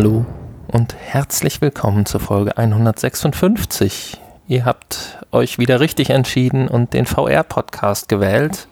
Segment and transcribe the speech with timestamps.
[0.00, 0.24] Hallo
[0.68, 4.18] und herzlich willkommen zur Folge 156.
[4.48, 8.66] Ihr habt euch wieder richtig entschieden und den VR-Podcast gewählt.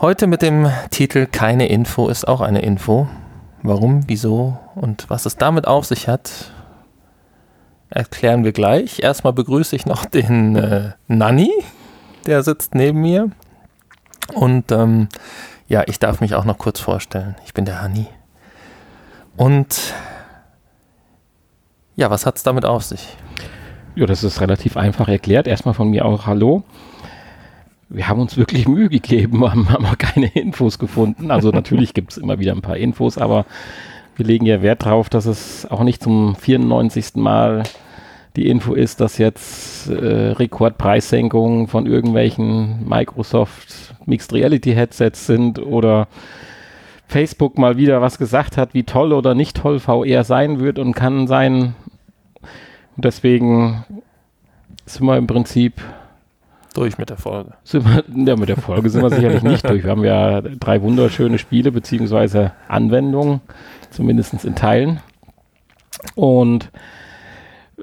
[0.00, 3.06] Heute mit dem Titel Keine Info ist auch eine Info.
[3.62, 6.50] Warum, wieso und was es damit auf sich hat,
[7.90, 9.00] erklären wir gleich.
[9.02, 11.52] Erstmal begrüße ich noch den äh, Nanni,
[12.24, 13.28] der sitzt neben mir.
[14.32, 15.10] Und ähm,
[15.66, 17.36] ja, ich darf mich auch noch kurz vorstellen.
[17.44, 18.06] Ich bin der Hani.
[19.38, 19.94] Und
[21.94, 23.16] ja, was hat es damit auf sich?
[23.94, 25.46] Ja, das ist relativ einfach erklärt.
[25.46, 26.64] Erstmal von mir auch Hallo.
[27.88, 31.30] Wir haben uns wirklich Mühe gegeben, haben, auch keine Infos gefunden.
[31.30, 33.46] Also natürlich gibt es immer wieder ein paar Infos, aber
[34.16, 37.14] wir legen ja Wert darauf, dass es auch nicht zum 94.
[37.14, 37.62] Mal
[38.34, 46.08] die Info ist, dass jetzt äh, Rekordpreissenkungen von irgendwelchen Microsoft Mixed Reality Headsets sind oder
[47.08, 50.92] Facebook mal wieder was gesagt hat, wie toll oder nicht toll VR sein wird und
[50.92, 51.74] kann sein.
[52.96, 53.84] Und deswegen
[54.84, 55.80] sind wir im Prinzip
[56.74, 57.54] durch mit der Folge.
[57.72, 59.84] Wir, ja, mit der Folge sind wir sicherlich nicht durch.
[59.84, 63.40] Wir haben ja drei wunderschöne Spiele beziehungsweise Anwendungen,
[63.90, 65.00] zumindest in Teilen.
[66.14, 66.70] Und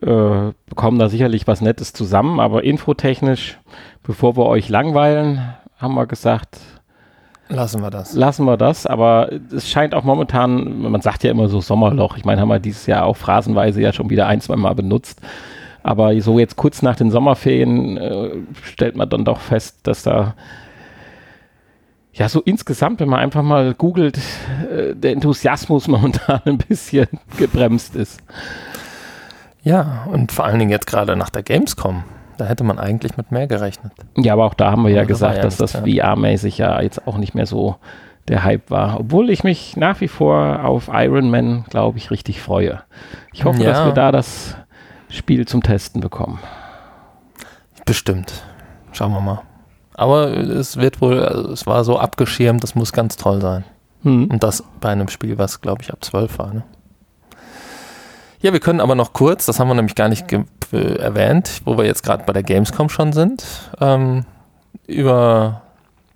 [0.01, 3.57] äh, bekommen da sicherlich was Nettes zusammen, aber infotechnisch,
[4.03, 6.59] bevor wir euch langweilen, haben wir gesagt,
[7.47, 8.13] Lassen wir das.
[8.13, 12.25] Lassen wir das, aber es scheint auch momentan, man sagt ja immer so Sommerloch, ich
[12.25, 15.21] meine, haben wir dieses Jahr auch phrasenweise ja schon wieder ein, zwei Mal benutzt.
[15.83, 18.31] Aber so jetzt kurz nach den Sommerferien äh,
[18.63, 20.33] stellt man dann doch fest, dass da
[22.11, 24.17] ja so insgesamt, wenn man einfach mal googelt,
[24.71, 28.19] äh, der Enthusiasmus momentan ein bisschen gebremst ist.
[29.61, 32.03] Ja, und vor allen Dingen jetzt gerade nach der Gamescom.
[32.37, 33.93] Da hätte man eigentlich mit mehr gerechnet.
[34.17, 35.81] Ja, aber auch da haben wir ja gesagt, ja dass das ja.
[35.81, 37.77] VR-mäßig ja jetzt auch nicht mehr so
[38.27, 38.99] der Hype war.
[38.99, 42.81] Obwohl ich mich nach wie vor auf Iron Man, glaube ich, richtig freue.
[43.33, 43.71] Ich hoffe, ja.
[43.71, 44.55] dass wir da das
[45.09, 46.39] Spiel zum Testen bekommen.
[47.85, 48.43] Bestimmt.
[48.91, 49.41] Schauen wir mal.
[49.93, 53.63] Aber es wird wohl, also es war so abgeschirmt, das muss ganz toll sein.
[54.01, 54.27] Hm.
[54.27, 56.53] Und das bei einem Spiel, was, glaube ich, ab 12 war.
[56.53, 56.63] Ne?
[58.41, 60.27] Ja, wir können aber noch kurz, das haben wir nämlich gar nicht
[60.73, 63.43] äh, erwähnt, wo wir jetzt gerade bei der Gamescom schon sind,
[63.79, 64.25] ähm,
[64.87, 65.61] über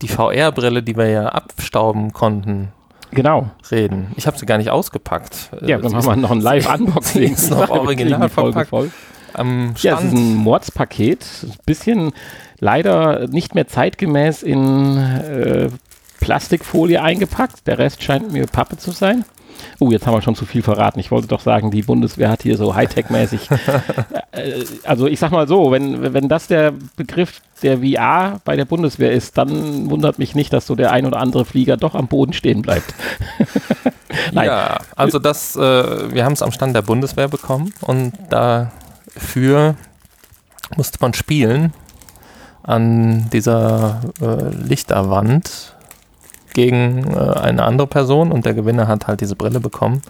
[0.01, 2.69] die VR-Brille, die wir ja abstauben konnten,
[3.11, 3.49] genau.
[3.71, 4.11] reden.
[4.15, 5.51] Ich habe sie gar nicht ausgepackt.
[5.61, 7.33] Ja, dann machen wir noch ein Live-Unboxing.
[7.33, 8.69] ist noch original verpackt.
[8.69, 8.91] Voll.
[9.33, 9.83] Am Stand.
[9.83, 11.25] Ja, es ist ein Mordspaket.
[11.43, 12.11] Ein bisschen
[12.59, 15.69] leider nicht mehr zeitgemäß in äh,
[16.19, 17.67] Plastikfolie eingepackt.
[17.67, 19.25] Der Rest scheint mir Pappe zu sein.
[19.79, 20.99] Oh, jetzt haben wir schon zu viel verraten.
[20.99, 23.49] Ich wollte doch sagen, die Bundeswehr hat hier so Hightech-mäßig.
[24.31, 28.65] äh, also ich sag mal so, wenn, wenn das der Begriff der VR bei der
[28.65, 32.07] Bundeswehr ist, dann wundert mich nicht, dass so der ein oder andere Flieger doch am
[32.07, 32.93] Boden stehen bleibt.
[34.31, 39.75] ja, also das, äh, wir haben es am Stand der Bundeswehr bekommen und dafür
[40.75, 41.73] musste man spielen
[42.63, 45.75] an dieser äh, Lichterwand
[46.53, 50.01] gegen äh, eine andere Person und der Gewinner hat halt diese Brille bekommen.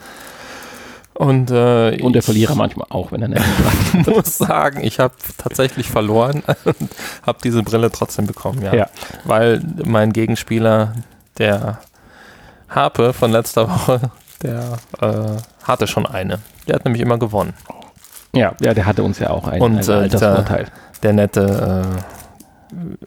[1.20, 3.44] Und, äh, und der Verlierer manchmal auch, wenn er nicht
[4.00, 6.90] Ich muss sagen, ich habe tatsächlich verloren und
[7.24, 8.74] habe diese Brille trotzdem bekommen, ja.
[8.74, 8.88] ja.
[9.26, 10.94] Weil mein Gegenspieler,
[11.38, 11.80] der
[12.70, 14.12] Harpe von letzter Woche,
[14.42, 16.40] der äh, hatte schon eine.
[16.68, 17.54] Der hat nämlich immer gewonnen.
[18.32, 20.66] Ja, ja, der hatte uns ja auch einen, und, einen äh, der,
[21.04, 22.19] der nette äh,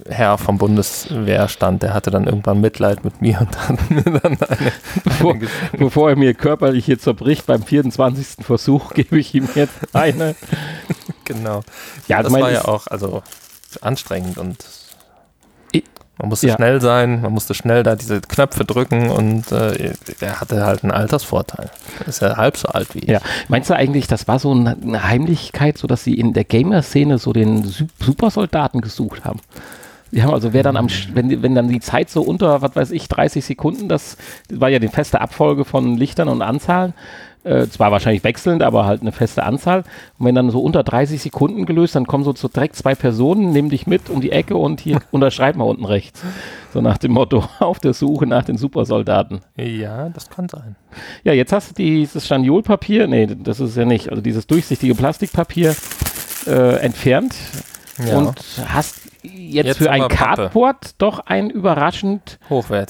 [0.09, 4.73] Herr vom Bundeswehrstand, der hatte dann irgendwann Mitleid mit mir und hat mir dann eine,
[5.05, 8.45] bevor, eine bevor er mir körperlich hier zerbricht beim 24.
[8.45, 10.35] Versuch, gebe ich ihm jetzt eine.
[11.25, 11.63] genau.
[12.09, 13.23] Ja, das war ja auch also
[13.81, 14.65] anstrengend und
[16.23, 16.55] man musste ja.
[16.55, 20.93] schnell sein, man musste schnell da diese Knöpfe drücken und äh, er hatte halt einen
[20.93, 21.69] Altersvorteil.
[21.99, 23.09] Er ist ja halb so alt wie ich.
[23.09, 23.21] Ja.
[23.49, 27.33] Meinst du eigentlich, das war so eine Heimlichkeit, so dass sie in der Gamer-Szene so
[27.33, 27.65] den
[27.99, 29.41] Supersoldaten gesucht haben?
[30.13, 32.91] Die haben also, wer dann am, wenn, wenn dann die Zeit so unter, was weiß
[32.91, 34.19] ich, 30 Sekunden, das,
[34.51, 36.93] war ja die feste Abfolge von Lichtern und Anzahlen,
[37.45, 39.85] äh, zwar wahrscheinlich wechselnd, aber halt eine feste Anzahl.
[40.19, 43.51] Und wenn dann so unter 30 Sekunden gelöst, dann kommen so, so direkt zwei Personen,
[43.51, 46.23] nehmen dich mit um die Ecke und hier unterschreib mal unten rechts.
[46.73, 49.41] So nach dem Motto, auf der Suche nach den Supersoldaten.
[49.57, 50.77] Ja, das kann sein.
[51.25, 55.75] Ja, jetzt hast du dieses Staniolpapier, nee, das ist ja nicht, also dieses durchsichtige Plastikpapier
[56.47, 57.35] äh, entfernt
[58.07, 58.19] ja.
[58.19, 58.35] und
[58.67, 62.39] hast jetzt, jetzt für ein Cardboard doch ein überraschend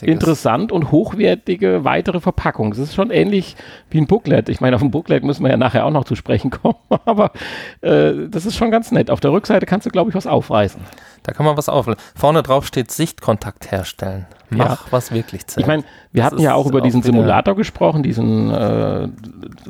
[0.08, 2.70] interessant und hochwertige weitere Verpackung.
[2.70, 3.56] Das ist schon ähnlich
[3.90, 4.49] wie ein Booklet.
[4.49, 7.32] Ich meine, auf ein Booklet müssen wir ja nachher auch noch zu sprechen kommen, aber
[7.81, 9.11] äh, das ist schon ganz nett.
[9.11, 10.81] Auf der Rückseite kannst du, glaube ich, was aufreißen.
[11.24, 12.02] Da kann man was aufladen.
[12.16, 14.26] Vorne drauf steht Sichtkontakt herstellen.
[14.50, 14.90] Mach, Ja.
[14.90, 15.62] was wirklich zählt.
[15.62, 19.08] Ich meine, wir Das hatten ja auch über auch diesen Simulator gesprochen, diesen, äh,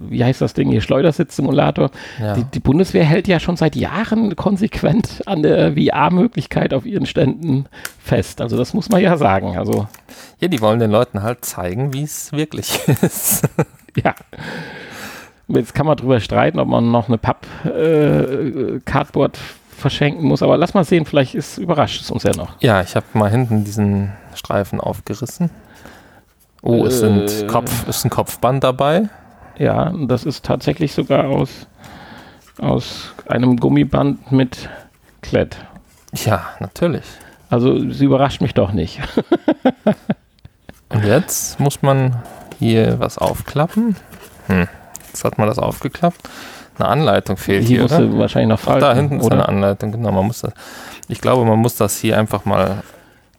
[0.01, 1.91] wie heißt das Ding hier, Schleudersitz-Simulator.
[2.19, 2.35] ja.
[2.35, 7.67] Die, die Bundeswehr hält ja schon seit Jahren konsequent an der VR-Möglichkeit auf ihren Ständen
[7.99, 8.41] fest.
[8.41, 9.57] Also das muss man ja sagen.
[9.59, 9.87] Also
[10.41, 13.49] ja, die wollen den Leuten halt zeigen, wie es wirklich ist.
[14.03, 14.15] ja.
[15.49, 19.39] Jetzt kann man drüber streiten, ob man noch eine Papp-Cardboard
[19.83, 20.43] verschenken muss.
[20.43, 22.61] Aber lass mal sehen, vielleicht ist, überrascht es uns ja noch.
[22.61, 25.51] ja, ich habe mal hinten diesen Streifen aufgerissen.
[26.63, 27.27] Oh, es Äh.
[27.29, 29.09] sind Kopf, ist ein Kopfband dabei.
[29.59, 31.67] Ja, das ist tatsächlich sogar aus,
[32.59, 34.71] aus einem Gummiband mit
[35.21, 35.57] Klett.
[36.15, 37.05] Ja, natürlich.
[37.51, 39.01] Also sie überrascht mich doch nicht.
[40.89, 42.23] Und jetzt muss man
[42.59, 43.97] hier was aufklappen.
[44.47, 44.69] Hm.
[45.09, 46.21] Jetzt hat man das aufgeklappt.
[46.79, 48.19] Eine Anleitung fehlt Hier hier, musst oder?
[48.19, 48.81] wahrscheinlich noch Ach, falten.
[48.81, 49.35] da hinten ist oder?
[49.37, 50.11] eine Anleitung, genau.
[50.13, 50.53] Man muss das,
[51.09, 52.83] ich glaube, man muss das hier einfach mal.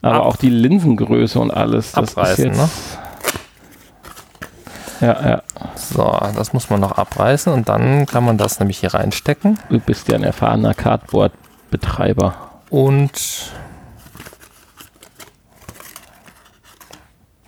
[0.02, 1.94] Aber ab- auch die Linsengröße und alles.
[1.94, 3.00] Das Abreißen, ist jetzt,
[5.02, 5.42] Ja, ja.
[5.76, 9.58] So, das muss man noch abreißen und dann kann man das nämlich hier reinstecken.
[9.70, 12.36] Du bist ja ein erfahrener Cardboard-Betreiber.
[12.70, 13.12] Und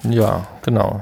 [0.04, 1.00] ja, genau.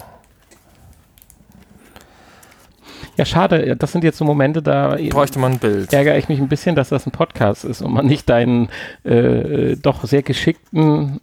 [3.18, 3.76] Ja, schade.
[3.78, 5.94] Das sind jetzt so Momente, da Bräuchte man ein Bild.
[5.94, 8.70] ärgere ich mich ein bisschen, dass das ein Podcast ist und man nicht deinen
[9.04, 11.20] äh, doch sehr geschickten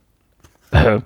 [0.70, 1.00] äh,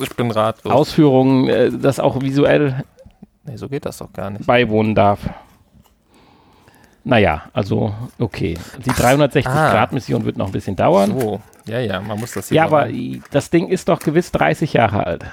[0.00, 0.72] Ich bin ratlos.
[0.72, 2.84] Ausführungen äh, das auch visuell
[3.44, 4.44] Nee, so geht das doch gar nicht.
[4.46, 5.20] beiwohnen darf.
[7.04, 8.58] Naja, also okay.
[8.84, 8.94] Die ah.
[8.94, 11.18] 360-Grad-Mission wird noch ein bisschen dauern.
[11.18, 14.32] So, ja, ja, man muss das hier Ja, aber rein- das Ding ist doch gewiss
[14.32, 15.24] 30 Jahre alt.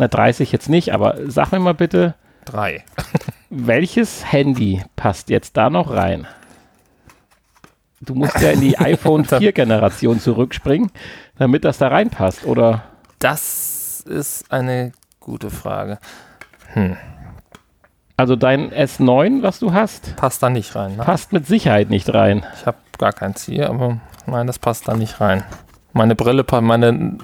[0.00, 2.14] Na, 30 jetzt nicht, aber sag mir mal bitte,
[2.46, 2.84] drei.
[3.50, 6.26] welches Handy passt jetzt da noch rein?
[8.00, 10.90] Du musst ja in die iPhone 4-Generation zurückspringen,
[11.36, 12.84] damit das da reinpasst, oder?
[13.18, 15.98] Das ist eine gute Frage.
[18.16, 20.96] Also dein S9, was du hast, Passt da nicht rein.
[20.96, 21.02] Ne?
[21.02, 22.46] passt mit Sicherheit nicht rein.
[22.58, 25.44] Ich habe gar keins hier, aber nein, das passt da nicht rein.
[25.92, 27.18] Meine Brille, meine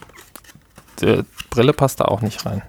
[1.02, 2.62] äh, Brille passt da auch nicht rein.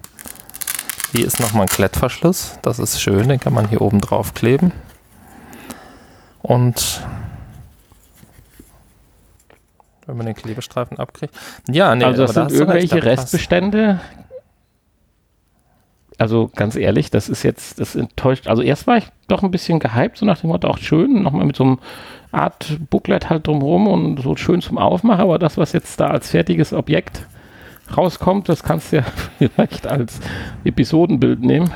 [1.13, 2.59] Hier ist nochmal ein Klettverschluss.
[2.61, 4.71] Das ist schön, den kann man hier oben drauf kleben.
[6.41, 7.01] Und
[10.05, 11.35] wenn man den Klebestreifen abkriegt.
[11.69, 13.99] Ja, nee, also das da sind irgendwelche da passt- Restbestände.
[16.17, 18.47] Also ganz ehrlich, das ist jetzt, das enttäuscht.
[18.47, 21.45] Also erst war ich doch ein bisschen gehypt, so nach dem Motto, auch schön, nochmal
[21.45, 21.79] mit so einem
[22.31, 26.31] Art Booklet halt drumherum und so schön zum Aufmachen, aber das, was jetzt da als
[26.31, 27.27] fertiges Objekt
[27.95, 29.03] rauskommt, das kannst du ja
[29.37, 30.19] vielleicht als
[30.63, 31.71] Episodenbild nehmen.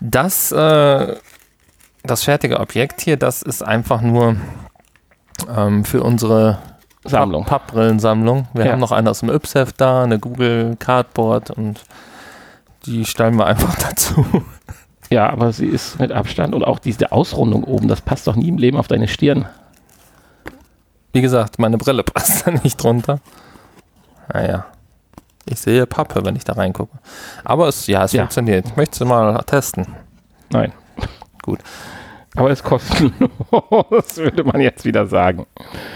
[0.00, 1.16] Das, äh,
[2.02, 4.36] das fertige Objekt hier, das ist einfach nur
[5.54, 6.58] ähm, für unsere
[7.04, 7.44] Sammlung.
[7.44, 8.48] Papp- Pappbrillensammlung.
[8.54, 8.72] Wir Ja.
[8.72, 11.82] haben noch eine aus dem YPSF da, eine Google Cardboard und
[12.86, 14.24] die stellen wir einfach dazu.
[15.10, 18.48] Ja, aber sie ist mit Abstand und auch diese Ausrundung oben, das passt doch nie
[18.48, 19.46] im Leben auf deine Stirn.
[21.12, 23.18] Wie gesagt, meine Brille passt da nicht drunter.
[24.32, 24.66] Naja.
[25.46, 26.98] Ich sehe Pappe, wenn ich da reingucke.
[27.44, 28.22] Aber es, ja, es Ja.
[28.22, 28.66] funktioniert.
[28.66, 29.86] Ich möchte es mal testen.
[30.50, 30.72] Nein.
[31.42, 31.60] Gut.
[32.36, 33.18] Aber es ist kostenlos,
[34.16, 35.46] würde man jetzt wieder sagen.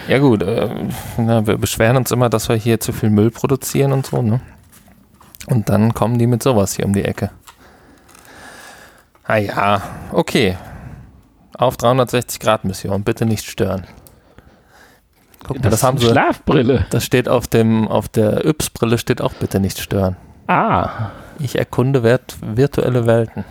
[0.08, 0.68] Ja gut, äh,
[1.16, 4.40] na, wir beschweren uns immer, dass wir hier zu viel Müll produzieren und so, ne?
[5.46, 7.30] Und dann kommen die mit sowas hier um die Ecke.
[9.26, 9.80] Ah ja,
[10.10, 10.56] okay.
[11.56, 13.86] Auf 360 Grad Mission, bitte nicht stören.
[15.46, 16.12] Guck mal, das, haben ist eine sie.
[16.14, 16.86] Schlafbrille.
[16.90, 20.16] Das steht auf dem, auf der Yps-Brille steht auch bitte nicht stören.
[20.46, 21.10] Ah.
[21.38, 23.44] Ich erkunde virt virtuelle Welten.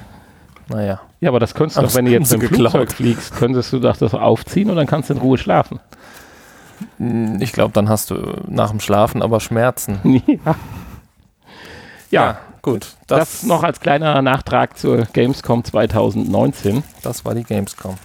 [0.69, 1.01] Naja.
[1.21, 2.71] Ja, aber das könntest du Haben doch, wenn du jetzt dem geklaut.
[2.71, 5.79] Flugzeug fliegst, könntest du doch das aufziehen und dann kannst du in Ruhe schlafen.
[6.97, 8.15] Hm, Ich glaube, dann hast du
[8.47, 9.99] nach dem Schlafen aber Schmerzen.
[10.45, 10.55] ja.
[12.11, 12.95] ja, gut.
[13.07, 16.83] das, noch als kleiner Nachtrag zur Gamescom 2019.
[17.03, 17.95] das war die Gamescom.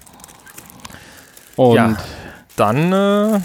[1.57, 1.97] Und Ja.
[2.57, 3.41] Dann äh,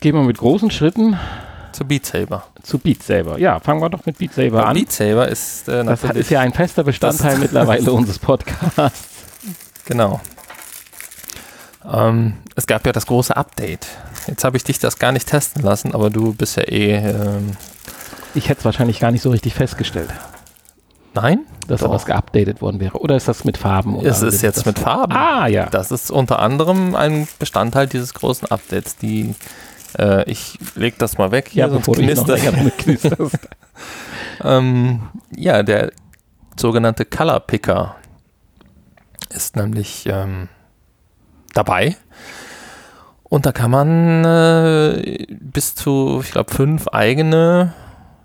[0.00, 1.18] gehen wir mit großen Schritten
[1.72, 2.44] zu Beat Saber.
[2.62, 3.38] zu Beat Saber.
[3.38, 4.74] Ja, fangen wir doch mit Beat Saber an.
[4.74, 9.08] Beat Saber ist äh, das ist ja ein fester Bestandteil mittlerweile unseres Podcasts.
[9.84, 10.20] genau.
[11.90, 13.86] Ähm, es gab ja das große Update.
[14.26, 16.94] Jetzt habe ich dich das gar nicht testen lassen, aber du bist ja eh.
[16.96, 17.52] Ähm,
[18.34, 20.10] Ich hätte es wahrscheinlich gar nicht so richtig festgestellt,
[21.14, 21.94] nein, dass da Doch.
[21.94, 22.98] was geupdatet worden wäre.
[22.98, 24.04] Oder ist das mit Farben?
[24.04, 25.12] Es ist jetzt mit Farben.
[25.14, 25.66] Ah, ja.
[25.66, 28.96] Das ist unter anderem ein Bestandteil dieses großen Updates.
[28.96, 29.34] Die,
[29.98, 32.26] äh, ich leg das mal weg hier, Ja, bevor du hier noch
[32.78, 33.38] knisterst.
[34.42, 35.92] Ähm, ja, der
[36.58, 37.96] sogenannte Color Picker
[39.30, 40.48] ist nämlich ähm,
[41.54, 41.96] dabei.
[43.24, 47.74] Und da kann man äh, bis zu, ich glaube, fünf eigene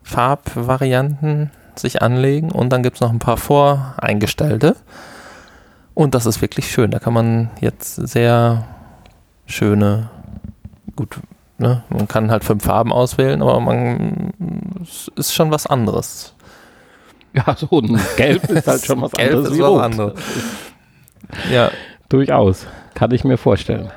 [0.04, 4.76] Farbvarianten sich anlegen und dann gibt es noch ein paar voreingestellte.
[5.94, 6.92] Und das ist wirklich schön.
[6.92, 8.68] Da kann man jetzt sehr
[9.46, 10.10] schöne,
[10.96, 11.20] gut,
[11.62, 14.32] ne, man kann halt fünf Farben auswählen, aber man
[14.82, 16.34] es ist schon was anderes.
[17.34, 19.50] Ja, so ein Gelb ist halt schon was Gelb anderes.
[19.52, 19.82] ist wie was Rot.
[19.82, 20.14] anderes.
[21.52, 21.72] Ja,
[22.10, 22.68] Durchaus.
[22.94, 23.90] Kann ich mir vorstellen.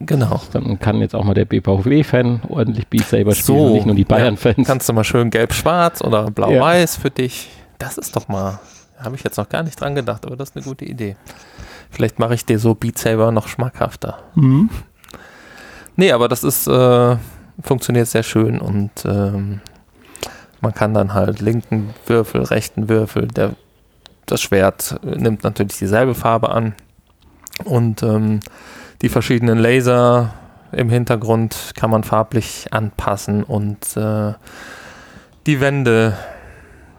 [0.00, 0.40] genau.
[0.52, 3.94] Dann kann jetzt auch mal der BVW-Fan ordentlich Beat Saber spielen So, und nicht nur
[3.94, 4.66] die Bayern-Fans.
[4.66, 7.48] Kannst du mal schön gelb-schwarz oder blau-weiß für dich.
[7.78, 8.60] Das ist doch mal,
[8.98, 11.16] habe ich jetzt noch gar nicht dran gedacht, aber das ist eine gute Idee.
[11.90, 14.18] Vielleicht mache ich dir so Beat Saber noch schmackhafter.
[14.34, 14.68] Mhm.
[15.98, 17.16] Nee, aber das ist, äh,
[17.60, 19.60] funktioniert sehr schön und ähm,
[20.60, 23.56] man kann dann halt linken Würfel, rechten Würfel, der,
[24.26, 26.74] das Schwert äh, nimmt natürlich dieselbe Farbe an
[27.64, 28.38] und ähm,
[29.02, 30.34] die verschiedenen Laser
[30.70, 34.34] im Hintergrund kann man farblich anpassen und äh,
[35.48, 36.16] die Wände,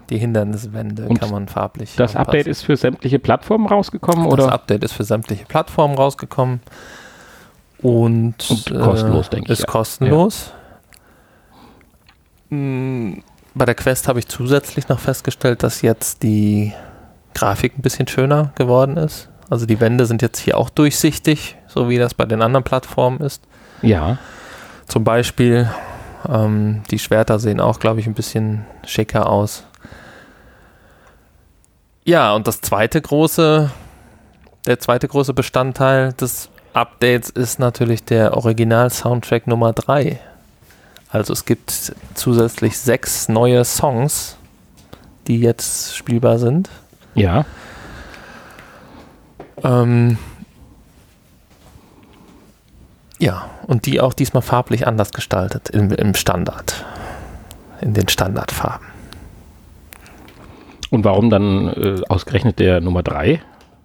[0.09, 2.27] die Hinderniswände Und kann man farblich Das anpassen.
[2.27, 4.51] Update ist für sämtliche Plattformen rausgekommen, Das oder?
[4.51, 6.59] Update ist für sämtliche Plattformen rausgekommen.
[7.81, 9.71] Und, Und kostenlos, denke ich, Ist ja.
[9.71, 10.51] kostenlos.
[12.49, 13.13] Mm,
[13.55, 16.73] Bei der Quest habe ich zusätzlich noch festgestellt, dass jetzt die
[17.33, 19.29] Grafik ein bisschen schöner geworden ist.
[19.49, 23.19] Also die Wände sind jetzt hier auch durchsichtig, so wie das bei den anderen Plattformen
[23.21, 23.41] ist.
[23.81, 24.17] Ja.
[24.87, 25.69] Zum Beispiel,
[26.27, 29.63] ähm, die Schwerter sehen auch, glaube ich, ein bisschen schicker aus.
[32.03, 33.69] Ja, und das zweite große,
[34.65, 40.19] der zweite große Bestandteil des Updates ist natürlich der Original-Soundtrack Nummer 3.
[41.11, 44.37] Also es gibt zusätzlich sechs neue Songs,
[45.27, 46.69] die jetzt spielbar sind.
[47.15, 47.45] Ja.
[49.63, 50.17] Ähm,
[53.17, 56.85] ja, und die auch diesmal farblich anders gestaltet im, im Standard.
[57.81, 58.87] In den Standardfarben.
[60.91, 63.41] Und warum dann äh, ausgerechnet der Nummer 3?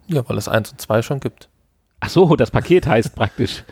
[0.06, 1.48] Ja, weil es 1 und 2 schon gibt.
[2.04, 3.64] Ach so, das Paket heißt praktisch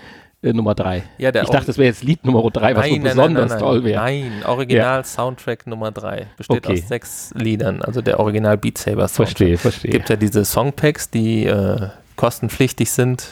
[0.43, 1.03] äh, Nummer 3.
[1.19, 4.01] Ja, Ich dachte, das wäre jetzt Lied Nummer 3, was so besonders nein, toll wäre.
[4.03, 6.81] Nein, Original-Soundtrack Nummer 3 besteht Okay.
[6.83, 9.27] aus sechs Liedern, also der Original Beat Saber Soundtrack.
[9.39, 9.91] Verstehe, verstehe.
[9.91, 13.29] gibt ja diese Songpacks, die äh, kostenpflichtig sind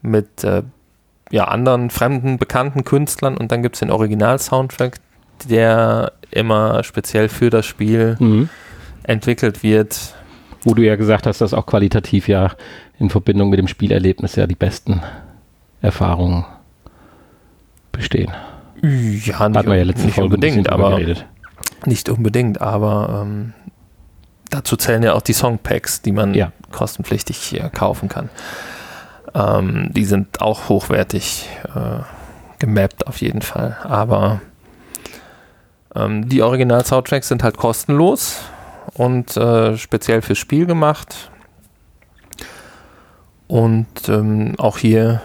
[0.00, 0.62] mit äh,
[1.30, 4.98] ja, anderen fremden, bekannten Künstlern und dann gibt es den Original-Soundtrack,
[5.48, 8.48] der immer speziell für das Spiel Mhm.
[9.02, 10.14] entwickelt wird.
[10.64, 12.52] Wo du ja gesagt hast, dass auch qualitativ ja
[12.98, 15.02] in Verbindung mit dem Spielerlebnis ja die besten
[15.80, 16.44] Erfahrungen
[17.90, 18.30] bestehen.
[18.82, 21.26] Ja, Hatten wir ja letzte nicht Folge unbedingt, aber geredet.
[21.86, 23.52] nicht unbedingt, aber ähm,
[24.50, 26.52] dazu zählen ja auch die Songpacks, die man Ja.
[26.70, 28.28] kostenpflichtig äh, kaufen kann.
[29.34, 32.02] Ähm, die sind auch hochwertig äh,
[32.58, 34.40] gemappt auf jeden Fall, aber
[35.94, 38.40] ähm, die Original-Soundtracks sind halt kostenlos
[38.94, 41.30] und äh, speziell fürs Spiel gemacht.
[43.48, 45.22] Und ähm, auch hier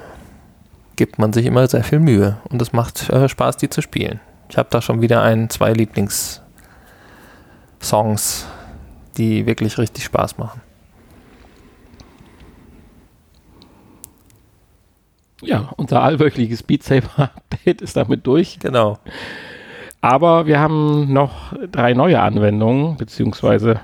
[0.96, 4.20] gibt man sich immer sehr viel Mühe und es macht äh, Spaß, die zu spielen.
[4.50, 6.42] Ich habe da schon wieder ein, zwei Lieblingssongs,
[9.18, 10.62] die wirklich richtig Spaß machen.
[15.42, 18.60] Ja, unser allwöchentliches Beat Saber Update ist damit durch.
[18.60, 18.98] Genau.
[20.02, 23.82] Aber wir haben noch drei neue Anwendungen, beziehungsweise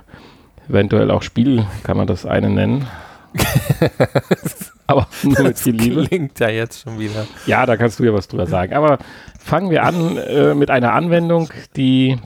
[0.70, 2.88] eventuell auch Spiel, kann man das eine nennen.
[4.88, 6.06] Aber nur mit viel Liebe.
[6.06, 7.26] Klingt ja jetzt schon wieder.
[7.48, 8.74] Ja, da kannst du ja was drüber sagen.
[8.74, 9.00] Aber
[9.40, 12.18] fangen wir an äh, mit einer Anwendung, die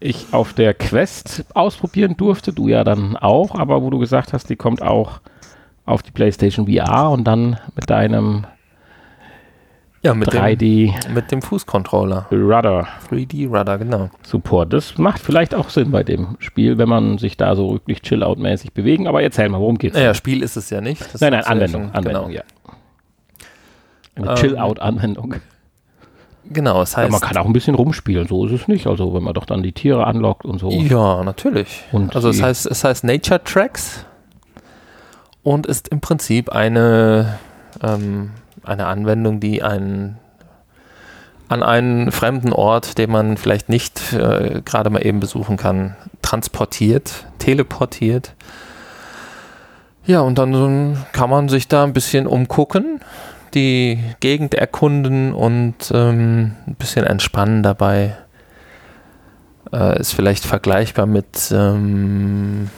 [0.00, 2.52] ich auf der Quest ausprobieren durfte.
[2.52, 5.20] Du ja dann auch, aber wo du gesagt hast, die kommt auch
[5.86, 8.46] auf die PlayStation VR und dann mit deinem
[10.02, 10.56] Ja, mit, 3D
[11.04, 12.26] dem, mit dem Fußcontroller.
[12.30, 14.10] Rudder 3D-Rudder, genau.
[14.22, 14.72] Support.
[14.72, 18.72] Das macht vielleicht auch Sinn bei dem Spiel, wenn man sich da so wirklich Chill-Out-mäßig
[18.72, 19.08] bewegen.
[19.08, 19.96] Aber erzähl mal, worum geht's?
[19.96, 21.02] Naja, Spiel ist es ja nicht.
[21.12, 21.82] Das nein, nein, ja Anwendung.
[21.86, 22.36] schon- Anwendung, genau.
[22.36, 22.42] ja.
[24.14, 25.34] Eine Ähm, Chill-Out-Anwendung.
[26.50, 27.10] Genau, es Ja, heißt.
[27.10, 28.86] man kann auch ein bisschen rumspielen, so ist es nicht.
[28.86, 30.70] Also wenn man doch dann die Tiere anlockt und so.
[30.70, 31.82] Ja, natürlich.
[31.92, 34.06] Und also es heißt, es heißt Nature Tracks
[35.42, 37.38] und ist im Prinzip eine,
[37.82, 38.30] ähm,
[38.68, 40.18] eine Anwendung, die einen
[41.48, 47.26] an einen fremden Ort, den man vielleicht nicht äh, gerade mal eben besuchen kann, transportiert,
[47.38, 48.34] teleportiert.
[50.04, 53.00] Ja, und dann kann man sich da ein bisschen umgucken,
[53.54, 58.16] die Gegend erkunden und ähm, ein bisschen entspannen dabei.
[59.72, 62.70] Äh, ist vielleicht vergleichbar mit, ähm,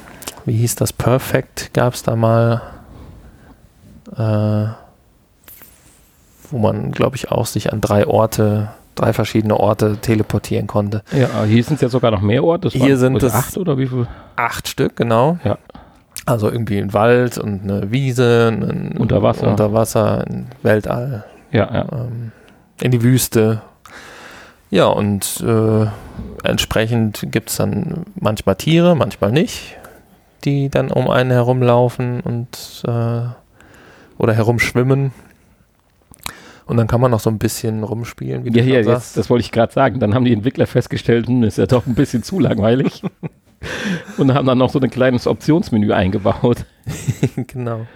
[0.45, 2.63] wie hieß das, Perfect gab es da mal.
[4.17, 4.80] Äh,
[6.51, 11.03] wo man, glaube ich, auch sich an drei Orte, drei verschiedene Orte teleportieren konnte.
[11.13, 12.69] Ja, hier sind es ja sogar noch mehr Orte.
[12.69, 14.07] hier sind es acht oder wie viel?
[14.37, 15.39] Acht Stück, genau.
[15.45, 15.59] Ja.
[16.27, 21.25] Also irgendwie ein Wald und eine Wiese, ein Unterwasser, Unterwasser, ein Weltall.
[21.51, 21.87] Ja, ja.
[21.93, 22.33] Ähm,
[22.81, 23.63] in die Wüste.
[24.71, 25.87] Ja, und äh,
[26.45, 29.77] entsprechend gibt es dann manchmal Tiere, manchmal nicht,
[30.45, 33.23] die dann um einen herumlaufen und äh,
[34.19, 35.13] oder herumschwimmen.
[36.71, 38.45] Und dann kann man noch so ein bisschen rumspielen.
[38.45, 39.99] Wie ja, ja, jetzt, das wollte ich gerade sagen.
[39.99, 43.03] Dann haben die Entwickler festgestellt, hm, ist ja doch ein bisschen zu langweilig.
[44.19, 46.59] und haben dann noch so ein kleines Optionsmenü eingebaut.
[47.49, 47.89] genau.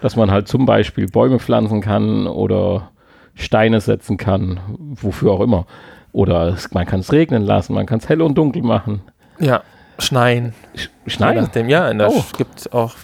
[0.00, 2.90] Dass man halt zum Beispiel Bäume pflanzen kann oder
[3.34, 5.66] Steine setzen kann, wofür auch immer.
[6.12, 9.02] Oder es, man kann es regnen lassen, man kann es hell und dunkel machen.
[9.38, 9.62] Ja,
[9.98, 10.54] schneien.
[10.74, 11.36] Sch schneien?
[11.36, 12.24] Nachdem, ja, der oh.
[12.38, 12.94] gibt auch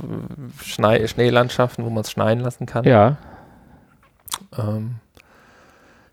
[0.65, 2.85] Schnee Schneelandschaften, wo man es schneien lassen kann.
[2.85, 3.19] Ja.
[4.57, 4.97] Ähm,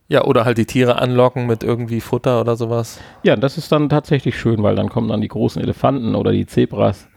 [0.09, 2.99] ja, oder halt die Tiere anlocken mit irgendwie Futter oder sowas.
[3.23, 6.45] Ja, das ist dann tatsächlich schön, weil dann kommen dann die großen Elefanten oder die
[6.45, 7.09] Zebras,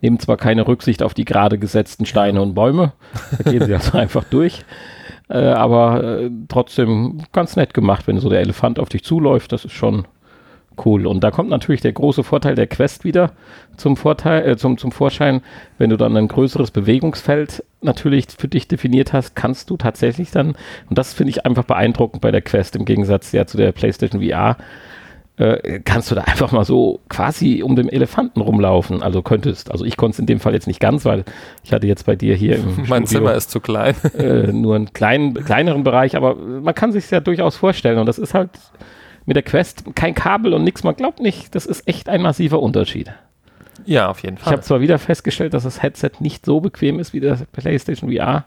[0.00, 2.92] nehmen zwar keine Rücksicht auf die gerade gesetzten Steine und Bäume,
[3.42, 4.64] da gehen sie also einfach durch.
[5.28, 9.64] Äh, aber äh, trotzdem ganz nett gemacht, wenn so der Elefant auf dich zuläuft, das
[9.64, 10.06] ist schon
[10.84, 11.06] cool.
[11.06, 13.32] Und da kommt natürlich der große Vorteil der Quest wieder
[13.76, 15.42] zum Vorteil, äh, zum, zum Vorschein.
[15.78, 20.56] Wenn du dann ein größeres Bewegungsfeld natürlich für dich definiert hast, kannst du tatsächlich dann,
[20.88, 24.22] und das finde ich einfach beeindruckend bei der Quest im Gegensatz ja zu der PlayStation
[24.22, 24.56] VR,
[25.36, 29.02] äh, kannst du da einfach mal so quasi um den Elefanten rumlaufen.
[29.02, 31.24] Also könntest, also ich konnte es in dem Fall jetzt nicht ganz, weil
[31.62, 33.94] ich hatte jetzt bei dir hier im Mein Studio, Zimmer ist zu klein.
[34.18, 38.18] äh, nur einen kleinen, kleineren Bereich, aber man kann sich ja durchaus vorstellen und das
[38.18, 38.50] ist halt
[39.26, 42.60] mit der Quest kein Kabel und nichts, man glaubt nicht, das ist echt ein massiver
[42.60, 43.12] Unterschied.
[43.84, 44.48] Ja, auf jeden Fall.
[44.48, 48.10] Ich habe zwar wieder festgestellt, dass das Headset nicht so bequem ist wie der PlayStation
[48.10, 48.46] VR,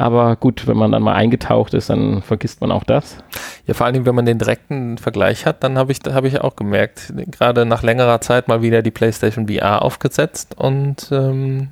[0.00, 3.18] aber gut, wenn man dann mal eingetaucht ist, dann vergisst man auch das.
[3.66, 6.56] Ja, vor allem, wenn man den direkten Vergleich hat, dann habe ich, hab ich auch
[6.56, 11.68] gemerkt, gerade nach längerer Zeit mal wieder die PlayStation VR aufgesetzt und ähm,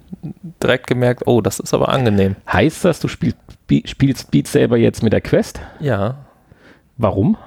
[0.62, 2.36] direkt gemerkt, oh, das ist aber angenehm.
[2.52, 3.32] Heißt das, du spiel,
[3.86, 5.62] spielst Beat Saber jetzt mit der Quest?
[5.80, 6.16] Ja.
[6.98, 7.38] Warum?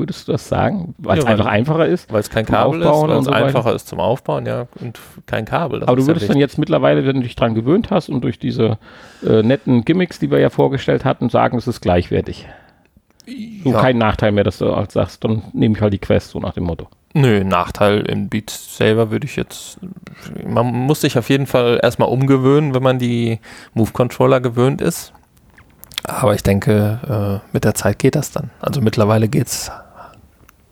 [0.00, 0.94] Würdest du das sagen?
[0.96, 2.10] Weil es ja, einfach einfacher ist?
[2.10, 3.76] Weil es kein Kabel ist, weil es so einfacher weiter.
[3.76, 5.82] ist zum Aufbauen, ja, und kein Kabel.
[5.82, 8.38] Aber du würdest ja dann jetzt mittlerweile, wenn du dich dran gewöhnt hast und durch
[8.38, 8.78] diese
[9.22, 12.48] äh, netten Gimmicks, die wir ja vorgestellt hatten, sagen, es ist gleichwertig.
[13.62, 13.80] So ja.
[13.80, 16.54] kein Nachteil mehr, dass du halt sagst, dann nehme ich halt die Quest, so nach
[16.54, 16.88] dem Motto.
[17.12, 19.78] Nö, Nachteil in Beat selber würde ich jetzt.
[20.46, 23.38] Man muss sich auf jeden Fall erstmal umgewöhnen, wenn man die
[23.74, 25.12] Move-Controller gewöhnt ist.
[26.04, 28.50] Aber ich denke, äh, mit der Zeit geht das dann.
[28.60, 29.70] Also mittlerweile geht es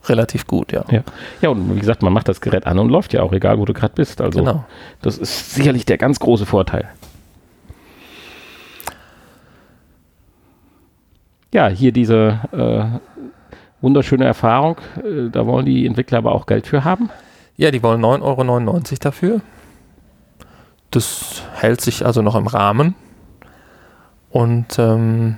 [0.09, 0.83] relativ gut, ja.
[0.89, 1.03] ja.
[1.41, 3.65] Ja, und wie gesagt, man macht das Gerät an und läuft ja auch, egal wo
[3.65, 4.21] du gerade bist.
[4.21, 4.65] Also genau.
[5.01, 6.89] das ist sicherlich der ganz große Vorteil.
[11.53, 12.99] Ja, hier diese äh,
[13.81, 14.77] wunderschöne Erfahrung.
[14.97, 17.09] Äh, da wollen die Entwickler aber auch Geld für haben.
[17.57, 19.41] Ja, die wollen 9,99 Euro dafür.
[20.91, 22.95] Das hält sich also noch im Rahmen.
[24.29, 25.37] Und ähm,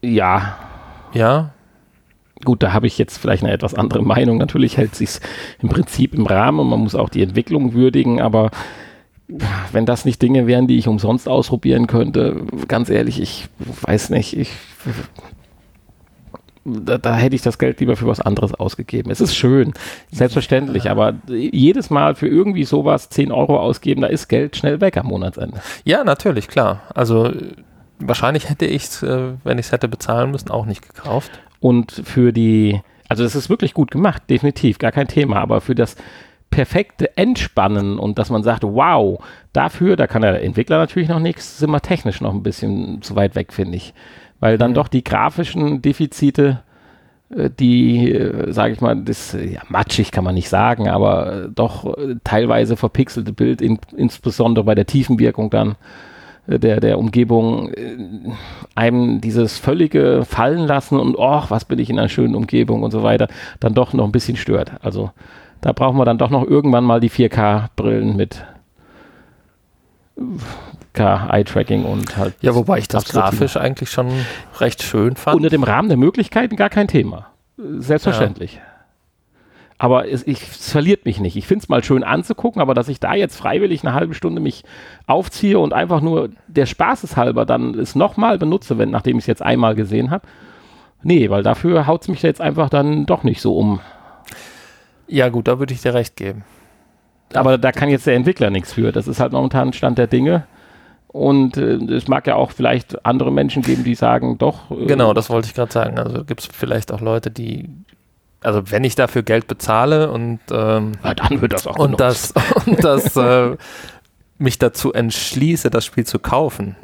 [0.00, 0.56] ja.
[1.12, 1.50] Ja.
[2.44, 4.38] Gut, da habe ich jetzt vielleicht eine etwas andere Meinung.
[4.38, 5.20] Natürlich hält sich
[5.60, 8.50] im Prinzip im Rahmen und man muss auch die Entwicklung würdigen, aber
[9.70, 13.48] wenn das nicht Dinge wären, die ich umsonst ausprobieren könnte, ganz ehrlich, ich
[13.82, 14.50] weiß nicht, ich
[16.64, 19.10] da, da, hätte ich das Geld lieber für was anderes ausgegeben.
[19.10, 19.72] Es ist schön,
[20.12, 24.96] selbstverständlich, aber jedes Mal für irgendwie sowas 10 Euro ausgeben, da ist Geld schnell weg
[24.96, 25.60] am Monatsende.
[25.84, 26.82] Ja, natürlich, klar.
[26.94, 27.32] Also
[27.98, 31.32] wahrscheinlich hätte ich es, äh, wenn ich es hätte bezahlen müssen, auch nicht gekauft.
[31.62, 35.76] Und für die, also es ist wirklich gut gemacht, definitiv, gar kein Thema, aber für
[35.76, 35.94] das
[36.50, 39.22] perfekte Entspannen und dass man sagt, wow,
[39.52, 43.14] dafür, da kann der Entwickler natürlich noch nichts, sind wir technisch noch ein bisschen zu
[43.14, 43.94] weit weg, finde ich.
[44.40, 44.74] Weil dann mhm.
[44.74, 46.64] doch die grafischen Defizite,
[47.30, 51.96] äh, die, äh, sage ich mal, das, ja, matschig kann man nicht sagen, aber doch
[52.24, 55.76] teilweise verpixelte Bild, in, insbesondere bei der Tiefenwirkung dann,
[56.46, 57.96] der, der Umgebung äh,
[58.74, 62.90] einem dieses völlige Fallen lassen und oh, was bin ich in einer schönen Umgebung und
[62.90, 63.28] so weiter,
[63.60, 64.72] dann doch noch ein bisschen stört.
[64.82, 65.10] Also
[65.60, 68.44] da brauchen wir dann doch noch irgendwann mal die 4K-Brillen mit
[70.94, 72.34] Eye-Tracking und halt.
[72.40, 74.08] Ja, wobei ich das grafisch eigentlich schon
[74.58, 75.36] recht schön fand.
[75.36, 77.28] Unter dem Rahmen der Möglichkeiten gar kein Thema.
[77.56, 78.56] Selbstverständlich.
[78.56, 78.71] Ja.
[79.82, 81.34] Aber es, ich, es verliert mich nicht.
[81.34, 84.40] Ich finde es mal schön anzugucken, aber dass ich da jetzt freiwillig eine halbe Stunde
[84.40, 84.62] mich
[85.08, 89.42] aufziehe und einfach nur der Spaßeshalber dann es nochmal benutze, wenn, nachdem ich es jetzt
[89.42, 90.24] einmal gesehen habe.
[91.02, 93.80] Nee, weil dafür haut es mich jetzt einfach dann doch nicht so um.
[95.08, 96.44] Ja, gut, da würde ich dir recht geben.
[97.34, 98.92] Aber da kann jetzt der Entwickler nichts für.
[98.92, 100.44] Das ist halt momentan Stand der Dinge.
[101.08, 104.70] Und äh, es mag ja auch vielleicht andere Menschen geben, die sagen, doch.
[104.70, 105.98] Äh, genau, das wollte ich gerade sagen.
[105.98, 107.68] Also gibt es vielleicht auch Leute, die,
[108.42, 112.34] also wenn ich dafür Geld bezahle und ähm, ja, dann wird das auch und genutzt.
[112.34, 113.56] das und das äh,
[114.38, 116.76] mich dazu entschließe, das Spiel zu kaufen.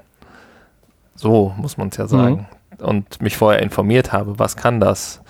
[1.15, 2.47] So muss man es ja sagen.
[2.79, 2.85] Mhm.
[2.85, 5.21] Und mich vorher informiert habe, was kann das?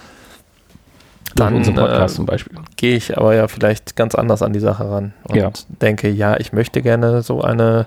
[1.35, 2.37] Dann äh.
[2.77, 5.51] Gehe ich aber ja vielleicht ganz anders an die Sache ran und ja.
[5.69, 7.87] denke, ja, ich möchte gerne so eine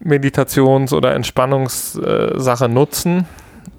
[0.00, 3.26] Meditations- oder Entspannungssache nutzen,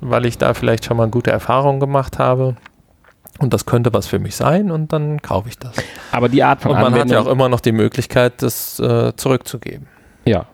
[0.01, 2.55] weil ich da vielleicht schon mal gute Erfahrungen gemacht habe.
[3.39, 5.75] Und das könnte was für mich sein und dann kaufe ich das.
[6.11, 8.79] Aber die Art von Und man Anwendung hat ja auch immer noch die Möglichkeit, das
[8.79, 9.87] äh, zurückzugeben.
[10.25, 10.45] Ja.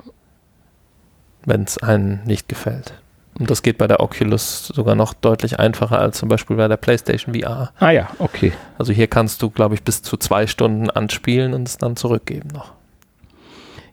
[1.46, 2.94] Wenn es einem nicht gefällt.
[3.38, 6.78] Und das geht bei der Oculus sogar noch deutlich einfacher als zum Beispiel bei der
[6.78, 7.72] PlayStation VR.
[7.80, 8.54] Ah ja, okay.
[8.78, 12.50] Also hier kannst du, glaube ich, bis zu zwei Stunden anspielen und es dann zurückgeben
[12.54, 12.72] noch.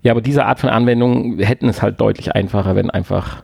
[0.02, 3.42] Ja, aber diese Art von Anwendung hätten es halt deutlich einfacher, wenn einfach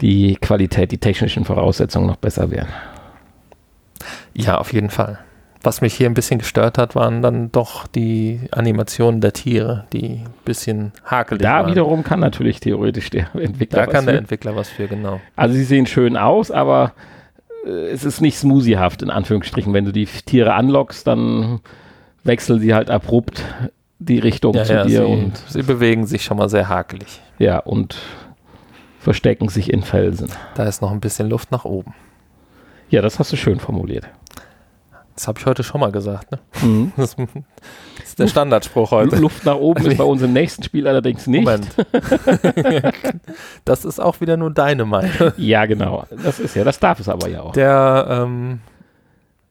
[0.00, 2.68] die Qualität, die technischen Voraussetzungen noch besser wären.
[4.36, 5.18] Ja, auf jeden Fall.
[5.62, 10.20] Was mich hier ein bisschen gestört hat, waren dann doch die Animationen der Tiere, die
[10.24, 11.64] ein bisschen hakelig da waren.
[11.64, 14.10] Da wiederum kann natürlich theoretisch der Entwickler Da kann für.
[14.10, 15.20] der Entwickler was für, genau.
[15.34, 16.92] Also sie sehen schön aus, aber
[17.66, 19.72] äh, es ist nicht smoothiehaft, in Anführungsstrichen.
[19.72, 21.60] Wenn du die Tiere anlockst, dann
[22.22, 23.42] wechseln sie halt abrupt
[23.98, 25.06] die Richtung ja, zu ja, dir.
[25.06, 27.20] Sie, und sie bewegen sich schon mal sehr hakelig.
[27.38, 27.96] Ja, und
[29.00, 30.28] verstecken sich in Felsen.
[30.54, 31.94] Da ist noch ein bisschen Luft nach oben.
[32.88, 34.06] Ja, das hast du schön formuliert.
[35.14, 36.30] Das habe ich heute schon mal gesagt.
[36.30, 36.38] Ne?
[36.62, 36.92] Mhm.
[37.98, 39.16] Das ist der Standardspruch heute.
[39.16, 41.44] Luft nach oben ist bei uns im nächsten Spiel allerdings nicht.
[41.44, 41.74] Moment.
[43.64, 45.32] das ist auch wieder nur deine Meinung.
[45.36, 46.04] Ja, genau.
[46.22, 47.52] Das ist ja, das darf es aber ja auch.
[47.52, 48.60] Der ähm,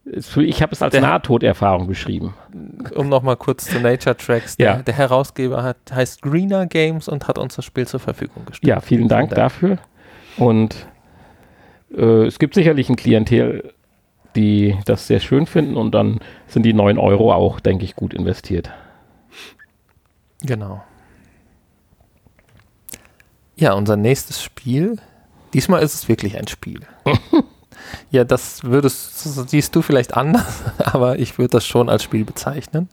[0.05, 2.35] ich habe es als Nahtoderfahrung beschrieben.
[2.93, 4.55] Um nochmal kurz zu Nature Tracks.
[4.55, 4.81] Der, ja.
[4.81, 8.69] der Herausgeber hat, heißt Greener Games und hat uns das Spiel zur Verfügung gestellt.
[8.69, 9.79] Ja, vielen Dank dafür.
[10.37, 10.87] Und
[11.95, 13.73] äh, es gibt sicherlich ein Klientel,
[14.35, 18.13] die das sehr schön finden und dann sind die 9 Euro auch, denke ich, gut
[18.13, 18.69] investiert.
[20.41, 20.83] Genau.
[23.55, 24.97] Ja, unser nächstes Spiel.
[25.53, 26.81] Diesmal ist es wirklich ein Spiel.
[28.09, 32.89] Ja, das würdest, siehst du vielleicht anders, aber ich würde das schon als Spiel bezeichnen.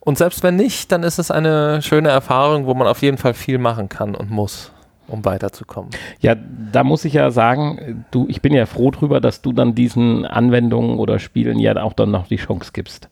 [0.00, 3.34] Und selbst wenn nicht, dann ist es eine schöne Erfahrung, wo man auf jeden Fall
[3.34, 4.71] viel machen kann und muss,
[5.08, 5.90] um weiterzukommen.
[6.20, 9.74] Ja, da muss ich ja sagen, du, ich bin ja froh drüber, dass du dann
[9.74, 13.08] diesen Anwendungen oder Spielen ja auch dann noch die Chance gibst.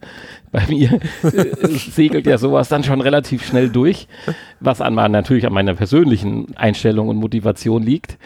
[0.53, 1.00] Bei mir
[1.62, 4.09] segelt ja sowas dann schon relativ schnell durch,
[4.61, 8.18] was an natürlich an meiner persönlichen Einstellung und Motivation liegt.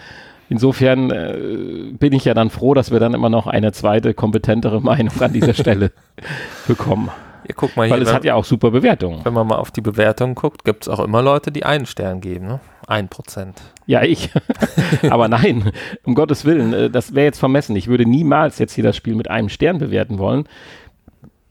[0.48, 4.80] Insofern äh, bin ich ja dann froh, dass wir dann immer noch eine zweite, kompetentere
[4.80, 5.90] Meinung an dieser Stelle
[6.68, 7.10] bekommen.
[7.48, 9.20] Ja, guck mal hier, Weil es hat ja auch super Bewertungen.
[9.24, 12.20] Wenn man mal auf die Bewertungen guckt, gibt es auch immer Leute, die einen Stern
[12.20, 12.60] geben, ne?
[12.86, 13.62] Ein Prozent.
[13.86, 14.30] Ja, ich.
[15.10, 15.72] Aber nein,
[16.04, 17.76] um Gottes Willen, äh, das wäre jetzt vermessen.
[17.76, 20.44] Ich würde niemals jetzt hier das Spiel mit einem Stern bewerten wollen,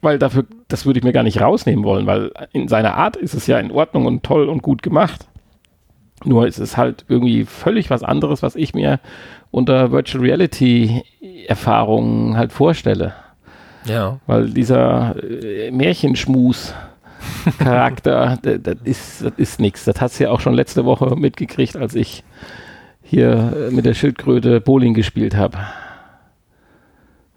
[0.02, 3.34] weil dafür, das würde ich mir gar nicht rausnehmen wollen, weil in seiner Art ist
[3.34, 5.28] es ja in Ordnung und toll und gut gemacht.
[6.26, 9.00] Nur ist es halt irgendwie völlig was anderes, was ich mir
[9.52, 11.04] unter Virtual Reality
[11.48, 13.14] Erfahrungen halt vorstelle.
[13.86, 14.20] Ja.
[14.28, 16.74] Weil dieser äh, Märchenschmus
[17.60, 19.86] Charakter, das ist, das ist nichts.
[19.86, 22.24] Das hast du ja auch schon letzte Woche mitgekriegt, als ich
[23.02, 25.60] hier äh, mit der Schildkröte Bowling gespielt habe.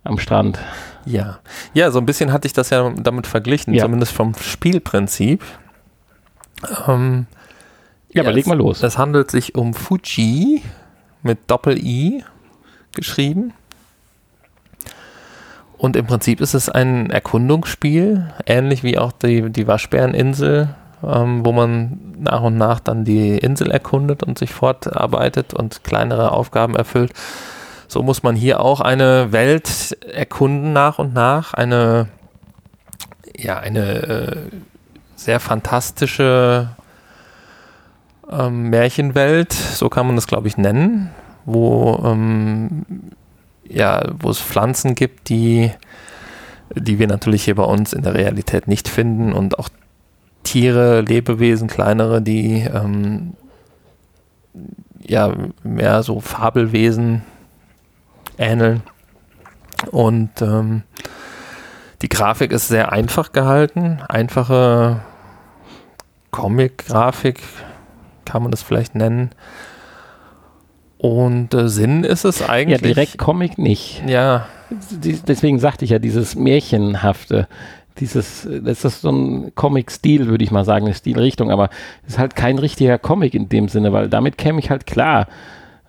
[0.05, 0.59] Am Strand.
[1.05, 1.41] Ja.
[1.75, 3.85] Ja, so ein bisschen hatte ich das ja damit verglichen, ja.
[3.85, 5.43] zumindest vom Spielprinzip.
[6.87, 7.27] Ähm,
[8.13, 8.83] ja, aber leg mal los.
[8.83, 10.63] Es handelt sich um Fuji
[11.23, 12.25] mit Doppel-I
[12.95, 13.53] geschrieben.
[15.79, 21.53] Und im Prinzip ist es ein Erkundungsspiel, ähnlich wie auch die, die Waschbäreninsel, ähm, wo
[21.53, 27.13] man nach und nach dann die Insel erkundet und sich fortarbeitet und kleinere Aufgaben erfüllt.
[27.89, 31.53] So muss man hier auch eine Welt erkunden nach und nach.
[31.53, 32.09] Eine,
[33.37, 34.37] ja, eine äh,
[35.15, 36.71] sehr fantastische
[38.31, 41.11] ähm, Märchenwelt, so kann man das, glaube ich, nennen,
[41.45, 42.85] wo, ähm,
[43.71, 45.71] ja, wo es Pflanzen gibt, die,
[46.75, 49.69] die wir natürlich hier bei uns in der Realität nicht finden und auch
[50.43, 53.35] Tiere, Lebewesen, kleinere, die ähm,
[55.01, 57.23] ja mehr so Fabelwesen
[58.39, 58.83] ähneln.
[59.91, 60.83] Und ähm,
[62.03, 65.01] die Grafik ist sehr einfach gehalten, einfache
[66.31, 67.41] Comic-Grafik,
[68.25, 69.31] kann man das vielleicht nennen.
[70.99, 72.81] Und äh, Sinn ist es eigentlich.
[72.81, 74.03] Ja, direkt Comic nicht.
[74.07, 74.47] Ja.
[74.71, 77.47] Deswegen sagte ich ja, dieses Märchenhafte.
[77.99, 81.71] dieses, das ist so ein Comic-Stil, würde ich mal sagen, eine Stilrichtung, aber
[82.05, 85.29] es ist halt kein richtiger Comic in dem Sinne, weil damit käme ich halt klar.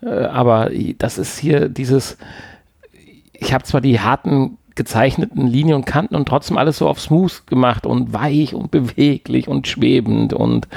[0.02, 2.18] Äh, aber das ist hier dieses,
[3.32, 7.46] ich habe zwar die harten gezeichneten Linien und Kanten und trotzdem alles so auf smooth
[7.48, 10.68] gemacht und weich und beweglich und schwebend und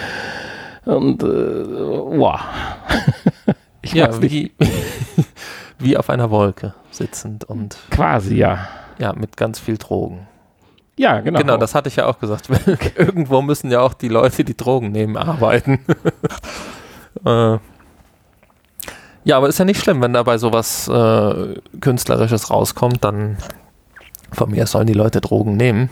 [0.85, 2.39] und äh, wow.
[3.81, 4.51] ich ja, wie,
[5.79, 8.67] wie auf einer Wolke sitzend und quasi ja.
[8.99, 10.27] Ja, mit ganz viel Drogen.
[10.95, 11.39] Ja, genau.
[11.39, 12.49] Genau, das hatte ich ja auch gesagt.
[12.95, 15.79] Irgendwo müssen ja auch die Leute, die Drogen nehmen, arbeiten.
[17.25, 17.57] äh,
[19.23, 23.37] ja, aber ist ja nicht schlimm, wenn dabei sowas äh, Künstlerisches rauskommt, dann
[24.31, 25.89] von mir sollen die Leute Drogen nehmen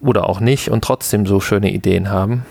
[0.00, 2.44] oder auch nicht und trotzdem so schöne Ideen haben.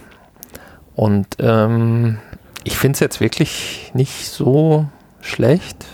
[0.96, 2.20] Und ähm,
[2.63, 4.88] ich finde es jetzt wirklich nicht so
[5.21, 5.86] schlecht,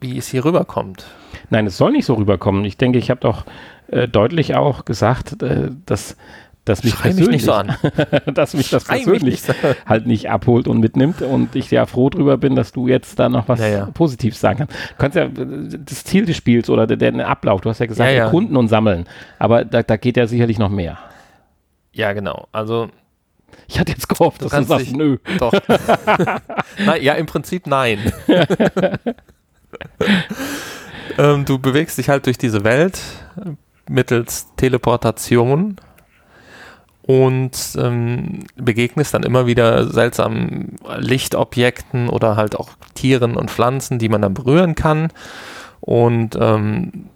[0.00, 1.06] wie es hier rüberkommt.
[1.50, 2.64] Nein, es soll nicht so rüberkommen.
[2.64, 3.44] Ich denke, ich habe doch
[3.88, 6.16] äh, deutlich auch gesagt, äh, dass
[6.64, 7.74] dass mich, persönlich, mich nicht so an.
[8.34, 9.52] dass mich das persönlich mich so.
[9.84, 13.28] halt nicht abholt und mitnimmt und ich ja froh drüber bin, dass du jetzt da
[13.28, 13.86] noch was ja, ja.
[13.86, 14.74] Positives sagen kannst.
[14.74, 18.12] Du kannst ja das Ziel des Spiels oder der, der Ablauf, du hast ja gesagt,
[18.12, 19.06] ja, erkunden und sammeln,
[19.40, 20.98] aber da, da geht ja sicherlich noch mehr.
[21.92, 22.46] Ja, genau.
[22.52, 22.90] Also
[23.72, 25.16] ich hatte jetzt gehofft, dass du sagst, nö.
[25.38, 25.52] Doch.
[26.84, 28.12] Na, ja, im Prinzip nein.
[31.18, 33.00] ähm, du bewegst dich halt durch diese Welt
[33.88, 35.76] mittels Teleportation
[37.00, 44.10] und ähm, begegnest dann immer wieder seltsamen Lichtobjekten oder halt auch Tieren und Pflanzen, die
[44.10, 45.08] man dann berühren kann.
[45.80, 47.08] Und ähm,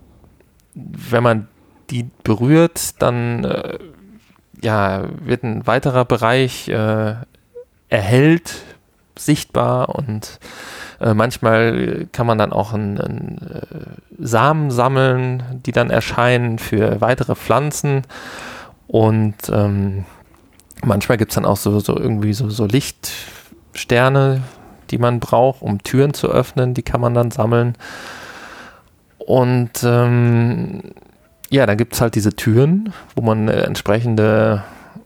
[0.73, 1.49] wenn man
[1.90, 3.79] die berührt, dann äh,
[4.66, 7.14] ja, wird ein weiterer Bereich äh,
[7.88, 8.57] erhellt,
[9.16, 10.40] sichtbar und
[11.00, 13.66] äh, manchmal kann man dann auch einen, einen äh,
[14.18, 18.02] Samen sammeln, die dann erscheinen für weitere Pflanzen.
[18.88, 20.05] Und ähm,
[20.85, 24.42] manchmal gibt es dann auch so, so irgendwie so, so Lichtsterne,
[24.90, 27.76] die man braucht, um Türen zu öffnen, die kann man dann sammeln.
[29.18, 30.83] Und ähm,
[31.50, 34.64] ja, dann gibt es halt diese Türen, wo man eine entsprechende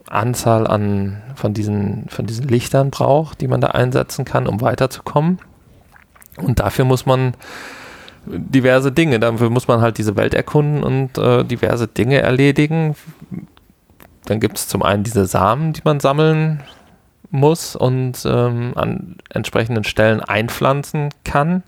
[0.09, 5.39] Anzahl an von diesen, von diesen Lichtern braucht, die man da einsetzen kann, um weiterzukommen.
[6.37, 7.33] Und dafür muss man
[8.25, 12.95] diverse Dinge, dafür muss man halt diese Welt erkunden und äh, diverse Dinge erledigen.
[14.25, 16.61] Dann gibt es zum einen diese Samen, die man sammeln
[17.31, 21.63] muss und ähm, an entsprechenden Stellen einpflanzen kann.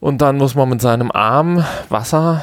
[0.00, 2.42] Und dann muss man mit seinem Arm Wasser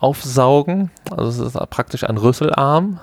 [0.00, 0.90] aufsaugen.
[1.14, 2.98] Also es ist praktisch ein Rüsselarm,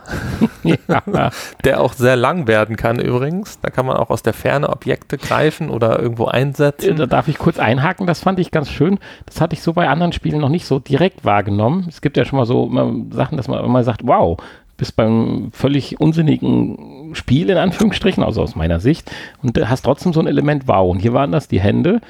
[0.63, 1.01] ja.
[1.63, 3.59] der auch sehr lang werden kann übrigens.
[3.61, 6.95] Da kann man auch aus der Ferne Objekte greifen oder irgendwo einsetzen.
[6.97, 8.97] Da darf ich kurz einhaken, das fand ich ganz schön.
[9.27, 11.85] Das hatte ich so bei anderen Spielen noch nicht so direkt wahrgenommen.
[11.87, 12.69] Es gibt ja schon mal so
[13.11, 14.37] Sachen, dass man immer sagt, wow,
[14.77, 19.11] bist beim völlig unsinnigen Spiel in Anführungsstrichen, also aus meiner Sicht,
[19.43, 20.91] und hast trotzdem so ein Element Wow.
[20.91, 22.01] Und hier waren das die Hände,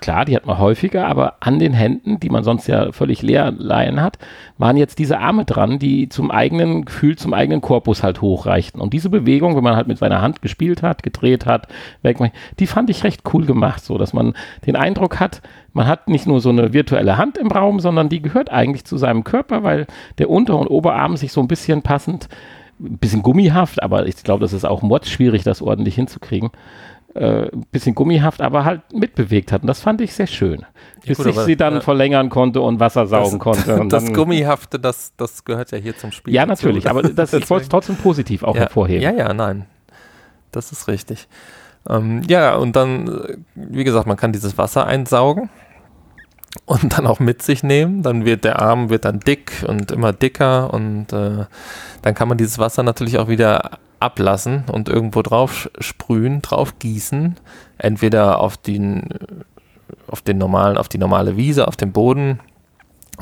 [0.00, 3.52] klar, die hat man häufiger, aber an den Händen, die man sonst ja völlig leer
[3.56, 4.18] leihen hat,
[4.56, 8.80] waren jetzt diese Arme dran, die zum eigenen Gefühl, zum eigenen Korpus halt hochreichten.
[8.80, 11.68] Und diese Bewegung, wenn man halt mit seiner Hand gespielt hat, gedreht hat,
[12.58, 14.34] die fand ich recht cool gemacht, so dass man
[14.66, 18.22] den Eindruck hat, man hat nicht nur so eine virtuelle Hand im Raum, sondern die
[18.22, 19.86] gehört eigentlich zu seinem Körper, weil
[20.18, 22.28] der Unter- und Oberarm sich so ein bisschen passend,
[22.80, 26.50] ein bisschen gummihaft, aber ich glaube, das ist auch mords schwierig, das ordentlich hinzukriegen
[27.14, 29.62] äh, bisschen gummihaft, aber halt mitbewegt hat.
[29.62, 30.64] Und das fand ich sehr schön.
[31.06, 33.74] Bis gut, ich aber, sie dann äh, verlängern konnte und Wasser saugen das, konnte.
[33.80, 36.34] Und das dann, Gummihafte, das, das gehört ja hier zum Spiel.
[36.34, 36.66] Ja, dazu.
[36.66, 39.02] natürlich, aber das, ich wollte es trotzdem positiv auch ja, hervorheben.
[39.02, 39.66] Ja, ja, nein.
[40.52, 41.28] Das ist richtig.
[41.88, 45.48] Ähm, ja, und dann, wie gesagt, man kann dieses Wasser einsaugen
[46.66, 48.02] und dann auch mit sich nehmen.
[48.02, 51.46] Dann wird der Arm wird dann dick und immer dicker und äh,
[52.02, 57.36] dann kann man dieses Wasser natürlich auch wieder ablassen und irgendwo drauf sprühen, drauf gießen,
[57.78, 59.08] entweder auf den,
[60.06, 62.40] auf den normalen, auf die normale Wiese, auf dem Boden,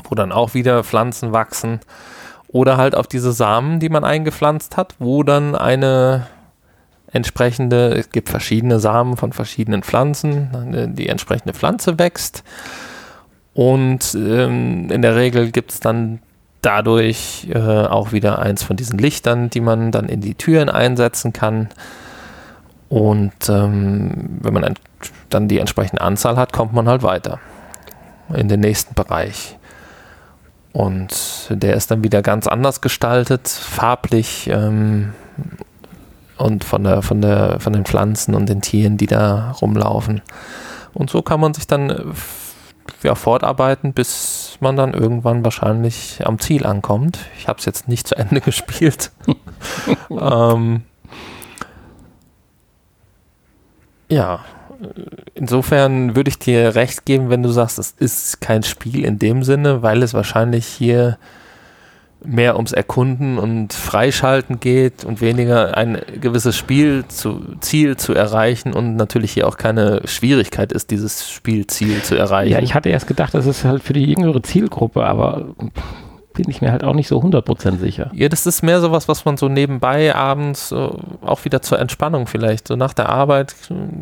[0.03, 1.79] wo dann auch wieder Pflanzen wachsen,
[2.49, 6.27] oder halt auf diese Samen, die man eingepflanzt hat, wo dann eine
[7.11, 12.43] entsprechende, es gibt verschiedene Samen von verschiedenen Pflanzen, die entsprechende Pflanze wächst.
[13.53, 16.19] Und ähm, in der Regel gibt es dann
[16.61, 21.33] dadurch äh, auch wieder eins von diesen Lichtern, die man dann in die Türen einsetzen
[21.33, 21.69] kann.
[22.89, 24.73] Und ähm, wenn man
[25.29, 27.39] dann die entsprechende Anzahl hat, kommt man halt weiter
[28.33, 29.57] in den nächsten Bereich.
[30.73, 35.13] Und der ist dann wieder ganz anders gestaltet, farblich ähm,
[36.37, 40.21] und von, der, von, der, von den Pflanzen und den Tieren, die da rumlaufen.
[40.93, 42.03] Und so kann man sich dann äh,
[43.03, 47.19] ja, fortarbeiten, bis man dann irgendwann wahrscheinlich am Ziel ankommt.
[47.37, 49.11] Ich habe es jetzt nicht zu Ende gespielt.
[50.09, 50.83] ähm,
[54.09, 54.39] ja,
[55.33, 59.43] insofern würde ich dir recht geben, wenn du sagst, es ist kein Spiel in dem
[59.43, 61.17] Sinne, weil es wahrscheinlich hier
[62.23, 68.73] mehr ums Erkunden und Freischalten geht und weniger ein gewisses Spiel zu, Ziel zu erreichen
[68.73, 72.53] und natürlich hier auch keine Schwierigkeit ist, dieses Spielziel zu erreichen.
[72.53, 75.55] Ja, ich hatte erst gedacht, das ist halt für die jüngere Zielgruppe, aber
[76.33, 78.11] bin ich mir halt auch nicht so 100% sicher.
[78.13, 82.27] Ja, das ist mehr sowas, was man so nebenbei abends so auch wieder zur Entspannung
[82.27, 83.55] vielleicht, so nach der Arbeit,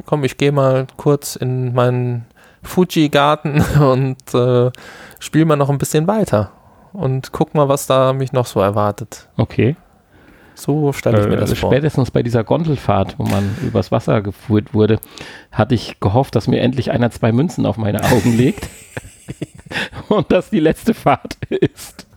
[0.06, 2.26] komm, ich gehe mal kurz in meinen
[2.64, 4.72] Fuji-Garten und äh,
[5.20, 6.52] spiele mal noch ein bisschen weiter
[6.96, 9.28] und guck mal, was da mich noch so erwartet.
[9.38, 9.76] Okay.
[10.56, 11.72] So stelle ich mir das äh, vor.
[11.72, 15.00] Spätestens bei dieser Gondelfahrt, wo man übers Wasser geführt wurde,
[15.52, 18.70] hatte ich gehofft, dass mir endlich einer zwei Münzen auf meine Augen legt
[20.08, 22.08] und das die letzte Fahrt ist.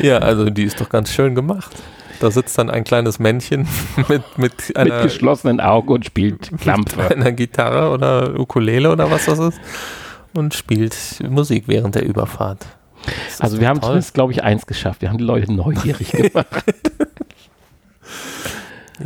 [0.00, 1.74] ja, also die ist doch ganz schön gemacht.
[2.20, 3.66] Da sitzt dann ein kleines Männchen
[4.08, 7.02] mit, mit, einer, mit geschlossenen Augen und spielt Klampfe.
[7.02, 9.60] Mit einer Gitarre oder Ukulele oder was das ist
[10.36, 10.96] und spielt
[11.28, 12.66] Musik während der Überfahrt.
[13.38, 13.88] Also wir haben toll.
[13.88, 15.02] zumindest, glaube ich, eins geschafft.
[15.02, 16.64] Wir haben die Leute neugierig gemacht.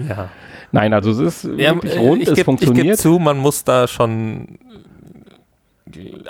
[0.08, 0.30] ja.
[0.72, 2.78] Nein, also es ist ja, wirklich rund, es geb, funktioniert.
[2.78, 4.58] Ich gebe zu, man muss da schon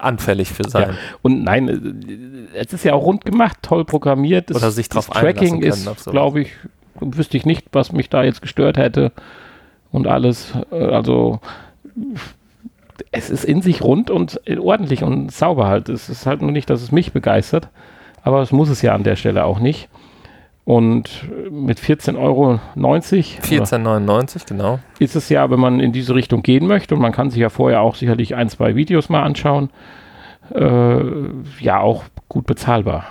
[0.00, 0.90] anfällig für sein.
[0.90, 0.96] Ja.
[1.20, 4.50] Und nein, es ist ja auch rund gemacht, toll programmiert.
[4.50, 6.52] Oder sich drauf Tracking ist, glaube ich,
[7.00, 9.12] wüsste ich nicht, was mich da jetzt gestört hätte
[9.92, 10.54] und alles.
[10.70, 11.40] Also
[13.10, 15.88] es ist in sich rund und ordentlich und sauber halt.
[15.88, 17.68] Es ist halt nur nicht, dass es mich begeistert,
[18.22, 19.88] aber es muss es ja an der Stelle auch nicht.
[20.64, 24.78] Und mit 14,90 Euro 14,99 genau.
[24.98, 27.48] Ist es ja, wenn man in diese Richtung gehen möchte und man kann sich ja
[27.48, 29.70] vorher auch sicherlich ein, zwei Videos mal anschauen,
[30.54, 31.00] äh,
[31.60, 33.04] ja auch gut bezahlbar.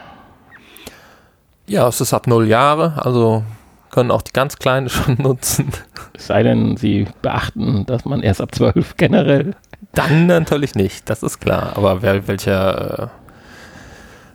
[1.67, 3.43] Ja, es ist ab null Jahre, also
[3.91, 5.69] können auch die ganz Kleinen schon nutzen.
[6.13, 9.55] Es sei denn, sie beachten, dass man erst ab 12 generell
[9.93, 11.73] dann natürlich nicht, das ist klar.
[11.75, 13.07] Aber wer, welcher äh,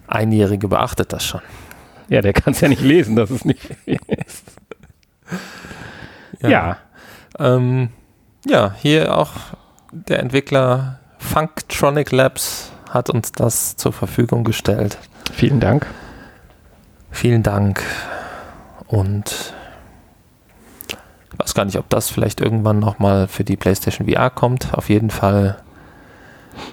[0.06, 1.42] Einjährige beachtet das schon?
[2.08, 4.44] Ja, der kann es ja nicht lesen, dass es nicht ist.
[6.40, 6.48] Ja.
[6.48, 6.76] Ja.
[7.38, 7.88] Ähm,
[8.46, 9.32] ja, hier auch
[9.92, 14.98] der Entwickler Funktronic Labs hat uns das zur Verfügung gestellt.
[15.32, 15.86] Vielen Dank.
[17.10, 17.82] Vielen Dank.
[18.86, 19.54] Und
[21.34, 24.72] ich weiß gar nicht, ob das vielleicht irgendwann nochmal für die PlayStation VR kommt.
[24.72, 25.58] Auf jeden Fall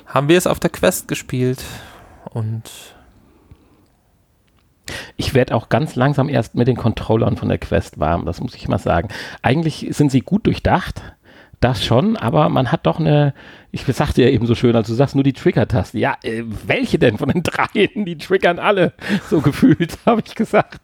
[0.06, 1.64] haben wir es auf der Quest gespielt
[2.30, 2.64] und
[5.18, 8.56] ich werde auch ganz langsam erst mit den Controllern von der Quest warm, das muss
[8.56, 9.10] ich mal sagen.
[9.42, 11.02] Eigentlich sind sie gut durchdacht,
[11.60, 13.34] das schon, aber man hat doch eine,
[13.72, 15.98] ich sagte ja eben so schön, also du sagst nur die Trigger-Tasten.
[15.98, 18.06] Ja, äh, welche denn von den dreien?
[18.06, 18.94] Die triggern alle,
[19.30, 20.82] so gefühlt, habe ich gesagt.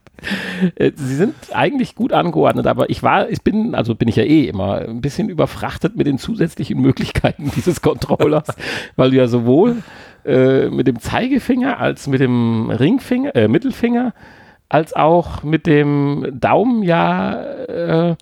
[0.75, 4.23] Äh, sie sind eigentlich gut angeordnet, aber ich war, ich bin, also bin ich ja
[4.23, 8.47] eh immer ein bisschen überfrachtet mit den zusätzlichen Möglichkeiten dieses Controllers,
[8.95, 9.77] weil du ja sowohl
[10.25, 14.13] äh, mit dem Zeigefinger als mit dem Ringfinger, äh, Mittelfinger,
[14.69, 18.15] als auch mit dem Daumen ja äh,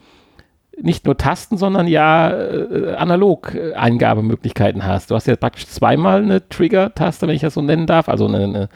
[0.81, 5.09] nicht nur Tasten, sondern ja äh, analog äh, Eingabemöglichkeiten hast.
[5.09, 8.43] Du hast ja praktisch zweimal eine Trigger-Taste, wenn ich das so nennen darf, also eine,
[8.43, 8.69] eine,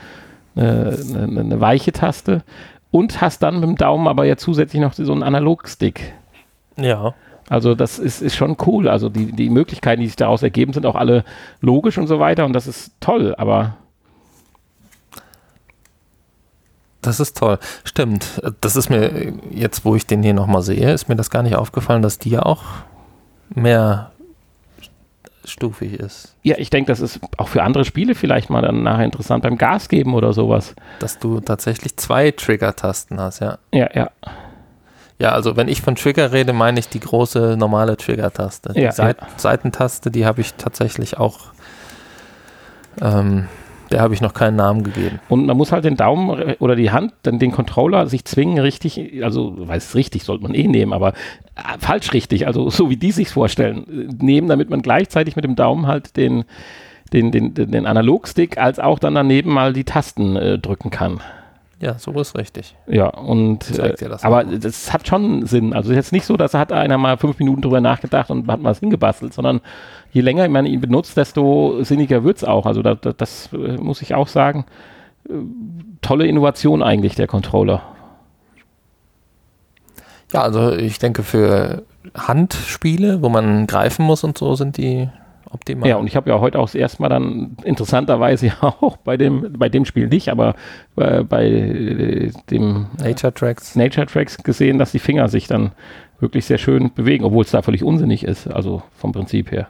[0.55, 2.43] eine, eine weiche Taste
[2.91, 6.13] und hast dann mit dem Daumen aber ja zusätzlich noch so einen Analogstick.
[6.77, 7.13] Ja.
[7.49, 8.87] Also das ist, ist schon cool.
[8.87, 11.23] Also die, die Möglichkeiten, die sich daraus ergeben, sind auch alle
[11.61, 13.75] logisch und so weiter und das ist toll, aber
[17.01, 17.59] Das ist toll.
[17.83, 18.41] Stimmt.
[18.61, 21.55] Das ist mir jetzt, wo ich den hier nochmal sehe, ist mir das gar nicht
[21.55, 22.63] aufgefallen, dass die ja auch
[23.49, 24.11] mehr
[25.49, 26.35] stufig ist.
[26.43, 29.57] Ja, ich denke, das ist auch für andere Spiele vielleicht mal dann nachher interessant beim
[29.57, 30.75] Gas geben oder sowas.
[30.99, 33.57] Dass du tatsächlich zwei Trigger-Tasten hast, ja.
[33.73, 34.09] Ja, ja.
[35.19, 38.73] Ja, also wenn ich von Trigger rede, meine ich die große normale Trigger-Taste.
[38.73, 39.27] Die ja, Seit ja.
[39.35, 41.39] Seitentaste, die habe ich tatsächlich auch
[43.01, 43.47] ähm,
[43.91, 45.19] der habe ich noch keinen Namen gegeben.
[45.29, 49.23] Und man muss halt den Daumen oder die Hand, dann den Controller sich zwingen, richtig,
[49.23, 51.09] also weiß richtig, sollte man eh nehmen, aber
[51.55, 55.45] äh, falsch richtig, also so wie die sich vorstellen, äh, nehmen, damit man gleichzeitig mit
[55.45, 56.45] dem Daumen halt den,
[57.13, 61.21] den, den, den Analogstick als auch dann daneben mal die Tasten äh, drücken kann.
[61.81, 62.75] Ja, so ist richtig.
[62.87, 64.59] Ja, und äh, das aber mal.
[64.59, 65.73] das hat schon Sinn.
[65.73, 68.71] Also jetzt nicht so, dass hat einer mal fünf Minuten drüber nachgedacht und hat mal
[68.71, 69.61] was hingebastelt, sondern
[70.11, 72.65] je länger man ihn benutzt, desto sinniger wird es auch.
[72.65, 74.65] Also da, da, das äh, muss ich auch sagen.
[75.27, 75.33] Äh,
[76.01, 77.81] tolle Innovation eigentlich, der Controller.
[80.33, 81.83] Ja, also ich denke für
[82.15, 85.09] Handspiele, wo man greifen muss und so, sind die
[85.49, 85.89] optimal.
[85.89, 89.17] Ja, und ich habe ja heute auch das erste Mal dann interessanterweise ja auch bei
[89.17, 90.55] dem, bei dem Spiel nicht, aber
[90.95, 93.75] äh, bei äh, dem Nature Tracks.
[93.75, 95.71] Nature Tracks gesehen, dass die Finger sich dann
[96.19, 99.67] wirklich sehr schön bewegen, obwohl es da völlig unsinnig ist, also vom Prinzip her.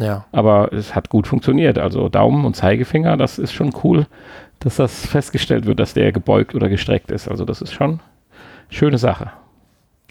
[0.00, 0.24] Ja.
[0.32, 1.78] Aber es hat gut funktioniert.
[1.78, 4.06] Also Daumen und Zeigefinger, das ist schon cool,
[4.60, 7.28] dass das festgestellt wird, dass der gebeugt oder gestreckt ist.
[7.28, 8.00] Also das ist schon eine
[8.70, 9.30] schöne Sache.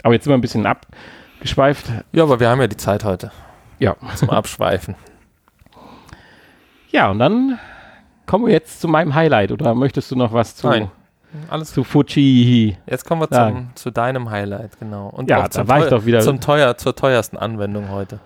[0.04, 1.86] Aber jetzt sind wir ein bisschen abgeschweift.
[2.12, 3.32] Ja, aber wir haben ja die Zeit heute.
[3.80, 3.96] Ja.
[4.16, 4.96] Zum Abschweifen.
[6.90, 7.60] Ja, und dann
[8.26, 9.52] kommen wir jetzt zu meinem Highlight.
[9.52, 10.92] Oder möchtest du noch was zu, Nein.
[11.50, 12.78] Alles zu Fuji?
[12.86, 15.08] Jetzt kommen wir zum, zu deinem Highlight, genau.
[15.10, 16.22] Und ja, da war ich doch wieder.
[16.22, 18.20] Zum teuer, zur teuersten Anwendung heute.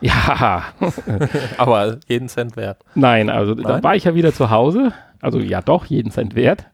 [0.00, 0.64] Ja.
[1.58, 2.78] Aber jeden Cent wert.
[2.94, 3.64] Nein, also Nein?
[3.64, 4.92] da war ich ja wieder zu Hause.
[5.20, 6.66] Also ja, doch, jeden Cent wert.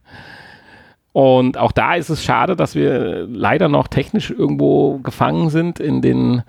[1.12, 6.00] Und auch da ist es schade, dass wir leider noch technisch irgendwo gefangen sind in
[6.00, 6.42] den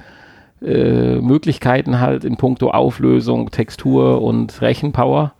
[0.61, 5.33] äh, Möglichkeiten halt in puncto Auflösung, Textur und Rechenpower.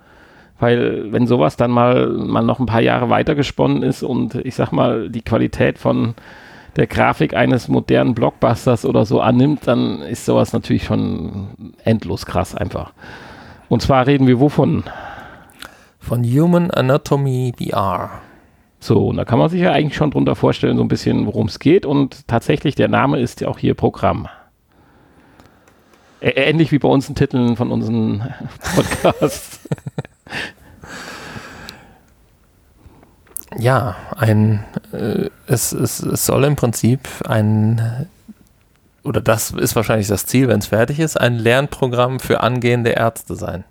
[0.59, 4.71] Weil wenn sowas dann mal, mal noch ein paar Jahre weitergesponnen ist und ich sag
[4.71, 6.15] mal die Qualität von
[6.75, 12.55] der Grafik eines modernen Blockbusters oder so annimmt, dann ist sowas natürlich schon endlos krass
[12.55, 12.93] einfach.
[13.69, 14.83] Und zwar reden wir wovon?
[15.99, 18.21] Von Human Anatomy VR.
[18.79, 21.47] So, und da kann man sich ja eigentlich schon drunter vorstellen, so ein bisschen, worum
[21.47, 21.85] es geht.
[21.85, 24.27] Und tatsächlich, der Name ist ja auch hier Programm.
[26.19, 28.33] Ähnlich wie bei uns in Titeln von unseren
[28.75, 29.61] Podcasts.
[33.57, 38.07] Ja, ein, äh, es, es, es soll im Prinzip ein,
[39.03, 43.35] oder das ist wahrscheinlich das Ziel, wenn es fertig ist, ein Lernprogramm für angehende Ärzte
[43.35, 43.63] sein.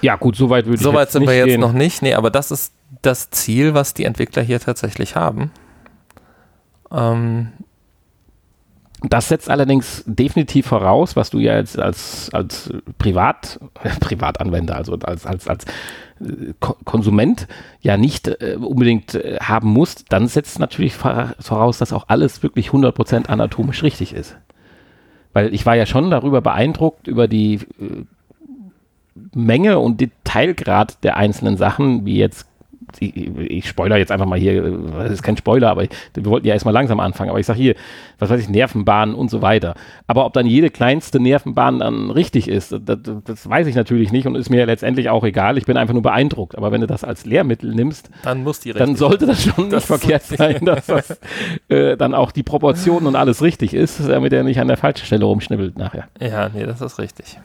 [0.00, 1.60] Ja, gut, soweit würde ich Soweit sind wir jetzt gehen.
[1.60, 2.02] noch nicht.
[2.02, 5.50] Nee, aber das ist das Ziel, was die Entwickler hier tatsächlich haben.
[6.92, 7.52] Ähm,
[9.10, 13.58] das setzt allerdings definitiv voraus, was du ja jetzt als, als Privat,
[14.00, 15.64] Privatanwender, also als, als, als
[16.20, 17.46] äh, Konsument
[17.80, 22.68] ja nicht äh, unbedingt äh, haben musst, dann setzt natürlich voraus, dass auch alles wirklich
[22.68, 24.36] 100% anatomisch richtig ist.
[25.32, 27.60] Weil ich war ja schon darüber beeindruckt, über die
[29.34, 32.46] Menge und Detailgrad der einzelnen Sachen, wie jetzt
[33.00, 34.62] ich, ich spoiler jetzt einfach mal hier,
[34.98, 37.74] das ist kein Spoiler, aber wir wollten ja erstmal langsam anfangen, aber ich sage hier,
[38.18, 39.74] was weiß ich, Nervenbahnen und so weiter.
[40.06, 44.26] Aber ob dann jede kleinste Nervenbahn dann richtig ist, das, das weiß ich natürlich nicht
[44.26, 45.58] und ist mir letztendlich auch egal.
[45.58, 46.56] Ich bin einfach nur beeindruckt.
[46.56, 49.88] Aber wenn du das als Lehrmittel nimmst, dann, muss die dann sollte das schon das
[49.88, 51.20] nicht verkehrt sein, dass das
[51.68, 55.06] äh, dann auch die Proportionen und alles richtig ist, damit er nicht an der falschen
[55.06, 56.08] Stelle rumschnibbelt nachher.
[56.20, 57.38] Ja, nee, das ist richtig.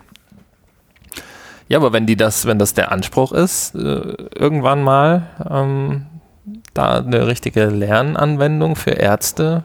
[1.70, 6.08] Ja, aber wenn die das, wenn das der Anspruch ist, äh, irgendwann mal ähm,
[6.74, 9.64] da eine richtige Lernanwendung für Ärzte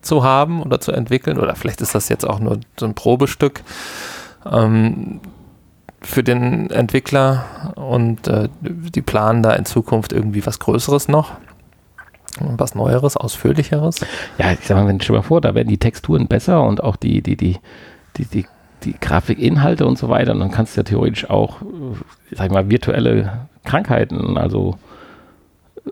[0.00, 3.62] zu haben oder zu entwickeln, oder vielleicht ist das jetzt auch nur so ein Probestück
[4.50, 5.20] ähm,
[6.00, 11.32] für den Entwickler und äh, die planen da in Zukunft irgendwie was Größeres noch.
[12.40, 14.00] Was Neueres, Ausführlicheres?
[14.38, 16.96] Ja, ich sag mal, wenn schon mal vor, da werden die Texturen besser und auch
[16.96, 17.58] die, die, die,
[18.16, 18.46] die, die
[18.84, 20.32] die Grafikinhalte und so weiter.
[20.32, 24.76] Und dann kannst du ja theoretisch auch, äh, sag ich mal, virtuelle Krankheiten, also
[25.86, 25.90] äh,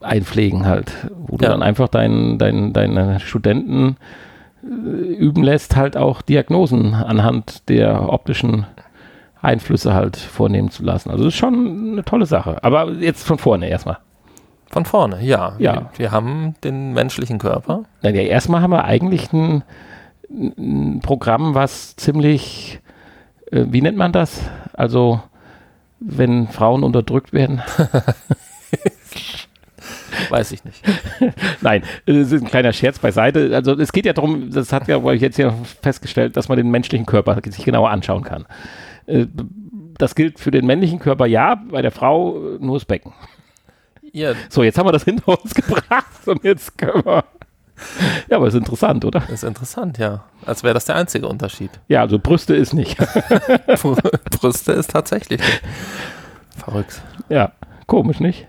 [0.00, 1.38] einpflegen halt, wo ja.
[1.38, 3.96] du dann einfach deinen, deinen, deine Studenten
[4.62, 8.66] äh, üben lässt, halt auch Diagnosen anhand der optischen
[9.40, 11.10] Einflüsse halt vornehmen zu lassen.
[11.10, 12.62] Also das ist schon eine tolle Sache.
[12.62, 13.98] Aber jetzt von vorne erstmal.
[14.70, 15.54] Von vorne, ja.
[15.58, 15.74] ja.
[15.74, 17.84] Wir, wir haben den menschlichen Körper.
[18.02, 19.62] Ja, erstmal haben wir eigentlich ein
[20.30, 22.80] ein Programm, was ziemlich,
[23.50, 24.42] äh, wie nennt man das?
[24.72, 25.22] Also,
[26.00, 27.62] wenn Frauen unterdrückt werden.
[30.30, 30.82] Weiß ich nicht.
[31.60, 33.54] Nein, es ist ein kleiner Scherz beiseite.
[33.54, 35.52] Also es geht ja darum, das hat ja ich jetzt ja
[35.82, 38.46] festgestellt, dass man den menschlichen Körper sich genauer anschauen kann.
[39.06, 39.26] Äh,
[39.98, 43.12] das gilt für den männlichen Körper ja, bei der Frau nur das Becken.
[44.12, 44.32] Ja.
[44.48, 47.24] So, jetzt haben wir das hinter uns gebracht und jetzt können wir
[48.28, 49.22] Ja, aber ist interessant, oder?
[49.28, 50.24] Ist interessant, ja.
[50.46, 51.70] Als wäre das der einzige Unterschied.
[51.88, 52.96] Ja, also Brüste ist nicht.
[54.40, 55.40] Brüste ist tatsächlich
[56.56, 57.02] verrückt.
[57.28, 57.52] Ja,
[57.86, 58.46] komisch, nicht?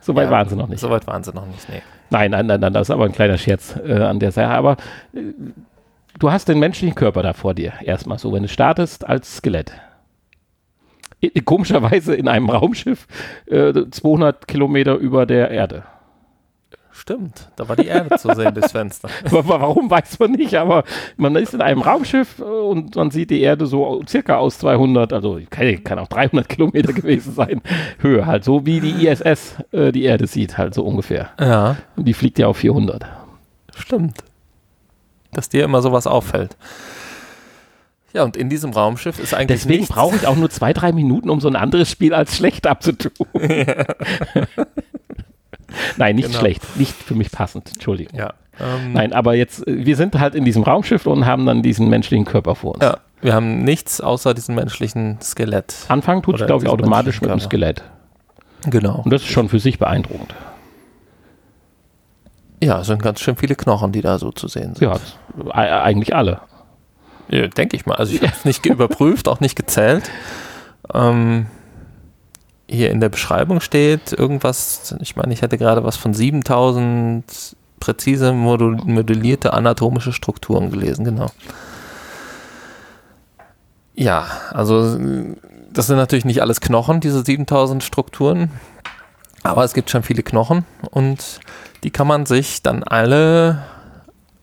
[0.00, 0.80] Soweit ja, waren sie noch nicht.
[0.80, 1.82] Soweit waren sie noch nicht, nee.
[2.10, 4.50] Nein, nein, nein, nein, das ist aber ein kleiner Scherz äh, an der Sache.
[4.50, 4.76] Aber
[5.12, 5.20] äh,
[6.18, 9.72] du hast den menschlichen Körper da vor dir, erstmal so, wenn du startest als Skelett.
[11.22, 13.06] I komischerweise in einem Raumschiff
[13.46, 15.84] äh, 200 Kilometer über der Erde.
[16.92, 19.08] Stimmt, da war die Erde zu sehen durchs Fenster.
[19.30, 20.82] Warum weiß man nicht, aber
[21.16, 25.12] man ist in einem Raumschiff äh, und man sieht die Erde so circa aus 200,
[25.12, 27.62] also kann, kann auch 300 Kilometer gewesen sein,
[27.98, 31.30] Höhe halt, so wie die ISS äh, die Erde sieht, halt so ungefähr.
[31.38, 31.76] Ja.
[31.96, 33.06] Und die fliegt ja auf 400.
[33.76, 34.24] Stimmt.
[35.32, 36.56] Dass dir immer sowas auffällt.
[38.12, 41.30] Ja, und in diesem Raumschiff ist eigentlich Deswegen brauche ich auch nur zwei, drei Minuten,
[41.30, 43.28] um so ein anderes Spiel als schlecht abzutun.
[45.96, 46.38] Nein, nicht genau.
[46.38, 48.18] schlecht, nicht für mich passend, Entschuldigung.
[48.18, 51.62] Ja, ähm, Nein, aber jetzt, äh, wir sind halt in diesem Raumschiff und haben dann
[51.62, 52.84] diesen menschlichen Körper vor uns.
[52.84, 55.74] Ja, wir haben nichts außer diesem menschlichen Skelett.
[55.88, 57.82] Anfangen tut es, glaube ich, automatisch mit dem Skelett.
[58.66, 59.00] Genau.
[59.04, 60.34] Und das ist schon für sich beeindruckend.
[62.62, 64.82] Ja, es sind ganz schön viele Knochen, die da so zu sehen sind.
[64.82, 64.98] Ja,
[65.54, 66.40] eigentlich alle.
[67.30, 67.94] Ja, Denke ich mal.
[67.94, 70.10] Also ich habe es nicht überprüft, auch nicht gezählt.
[70.92, 71.46] Ähm,
[72.70, 78.32] hier in der Beschreibung steht irgendwas, ich meine, ich hätte gerade was von 7000 präzise
[78.32, 81.30] modellierte anatomische Strukturen gelesen, genau.
[83.94, 84.98] Ja, also
[85.72, 88.50] das sind natürlich nicht alles Knochen, diese 7000 Strukturen,
[89.42, 91.40] aber es gibt schon viele Knochen und
[91.82, 93.64] die kann man sich dann alle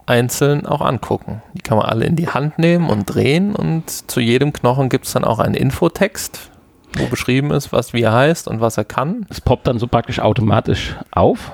[0.05, 1.41] einzeln auch angucken.
[1.53, 5.05] Die kann man alle in die Hand nehmen und drehen und zu jedem Knochen gibt
[5.05, 6.49] es dann auch einen Infotext,
[6.95, 9.25] wo beschrieben ist, was wie er heißt und was er kann.
[9.29, 11.51] Es poppt dann so praktisch automatisch auf.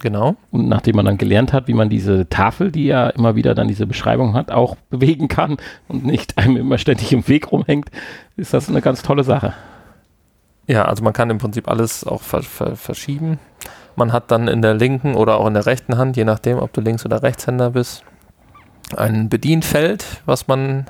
[0.00, 0.36] Genau.
[0.50, 3.66] Und nachdem man dann gelernt hat, wie man diese Tafel, die ja immer wieder dann
[3.66, 5.56] diese Beschreibung hat, auch bewegen kann
[5.88, 7.90] und nicht einem immer ständig im Weg rumhängt,
[8.36, 9.54] ist das eine ganz tolle Sache.
[10.68, 13.38] Ja, also man kann im Prinzip alles auch ver ver verschieben.
[13.96, 16.72] Man hat dann in der linken oder auch in der rechten Hand, je nachdem, ob
[16.72, 18.04] du Links- oder Rechtshänder bist,
[18.96, 20.86] ein Bedienfeld, was man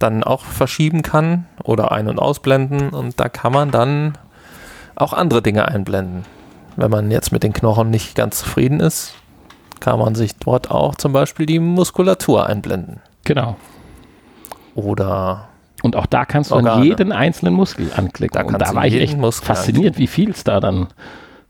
[0.00, 4.18] dann auch verschieben kann oder ein- und ausblenden und da kann man dann
[4.96, 6.24] auch andere Dinge einblenden.
[6.76, 9.14] Wenn man jetzt mit den Knochen nicht ganz zufrieden ist,
[9.80, 13.00] kann man sich dort auch zum Beispiel die Muskulatur einblenden.
[13.24, 13.56] Genau.
[14.74, 15.48] Oder
[15.82, 16.76] und auch da kannst du Organe.
[16.76, 18.38] dann jeden einzelnen Muskel anklicken.
[18.38, 19.98] Da und da war ich echt fasziniert, anklicken.
[19.98, 20.88] wie viel es da dann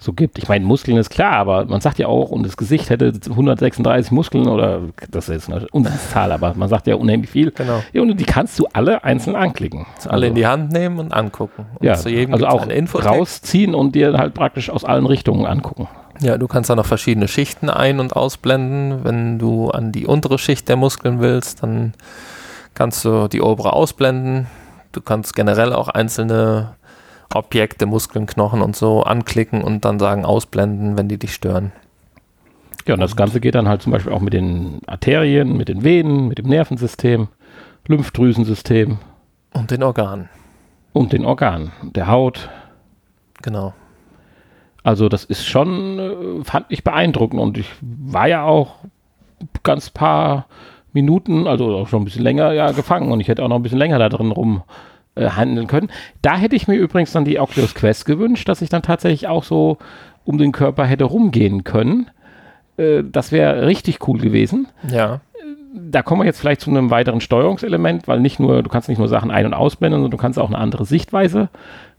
[0.02, 0.38] so gibt.
[0.38, 4.10] Ich meine, Muskeln ist klar, aber man sagt ja auch, und das Gesicht hätte 136
[4.10, 4.80] Muskeln oder
[5.10, 7.50] das ist eine Unzahl, aber man sagt ja unheimlich viel.
[7.50, 7.82] Genau.
[7.92, 9.86] Ja, und die kannst du alle einzeln anklicken.
[9.96, 11.66] Also, alle in die Hand nehmen und angucken.
[11.78, 12.66] Und ja, also auch
[13.04, 15.86] rausziehen und dir halt praktisch aus allen Richtungen angucken.
[16.20, 19.04] Ja, du kannst da noch verschiedene Schichten ein- und ausblenden.
[19.04, 21.92] Wenn du an die untere Schicht der Muskeln willst, dann
[22.74, 24.46] kannst du die obere ausblenden.
[24.92, 26.74] Du kannst generell auch einzelne
[27.34, 31.72] Objekte, Muskeln, Knochen und so anklicken und dann sagen ausblenden, wenn die dich stören.
[32.86, 35.84] Ja, und das Ganze geht dann halt zum Beispiel auch mit den Arterien, mit den
[35.84, 37.28] Venen, mit dem Nervensystem,
[37.86, 38.98] Lymphdrüsensystem.
[39.52, 40.28] Und den Organen.
[40.92, 42.48] Und den Organen, der Haut.
[43.42, 43.74] Genau.
[44.82, 48.76] Also das ist schon, äh, fand ich beeindruckend und ich war ja auch
[49.62, 50.46] ganz paar
[50.92, 53.62] Minuten, also auch schon ein bisschen länger ja gefangen und ich hätte auch noch ein
[53.62, 54.62] bisschen länger da drin rum
[55.20, 55.90] äh, handeln können.
[56.22, 59.44] Da hätte ich mir übrigens dann die Oculus Quest gewünscht, dass ich dann tatsächlich auch
[59.44, 59.78] so
[60.24, 62.10] um den Körper hätte rumgehen können.
[62.76, 64.68] Äh, das wäre richtig cool gewesen.
[64.90, 65.20] Ja
[65.72, 68.98] da kommen wir jetzt vielleicht zu einem weiteren Steuerungselement, weil nicht nur, du kannst nicht
[68.98, 71.48] nur Sachen ein- und ausblenden, sondern du kannst auch eine andere Sichtweise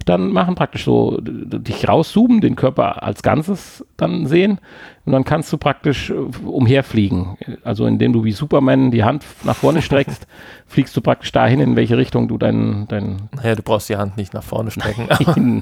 [0.05, 4.59] dann machen, praktisch so dich rauszoomen, den Körper als Ganzes dann sehen
[5.05, 6.13] und dann kannst du praktisch äh,
[6.43, 7.37] umherfliegen.
[7.63, 10.27] Also indem du wie Superman die Hand nach vorne streckst,
[10.67, 12.87] fliegst du praktisch dahin, in welche Richtung du dein...
[12.87, 15.07] dein naja, du brauchst die Hand nicht nach vorne strecken.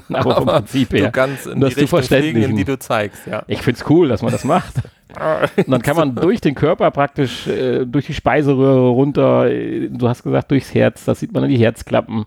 [0.08, 1.06] Nein, aber, vom Prinzip her.
[1.06, 3.26] Du kannst in die Richtung fliegen, in die du zeigst.
[3.26, 3.42] Ja.
[3.46, 4.74] Ich finde es cool, dass man das macht.
[5.56, 10.08] Und dann kann man durch den Körper praktisch, äh, durch die Speiseröhre runter, äh, du
[10.08, 12.24] hast gesagt, durchs Herz, das sieht man in die Herzklappen.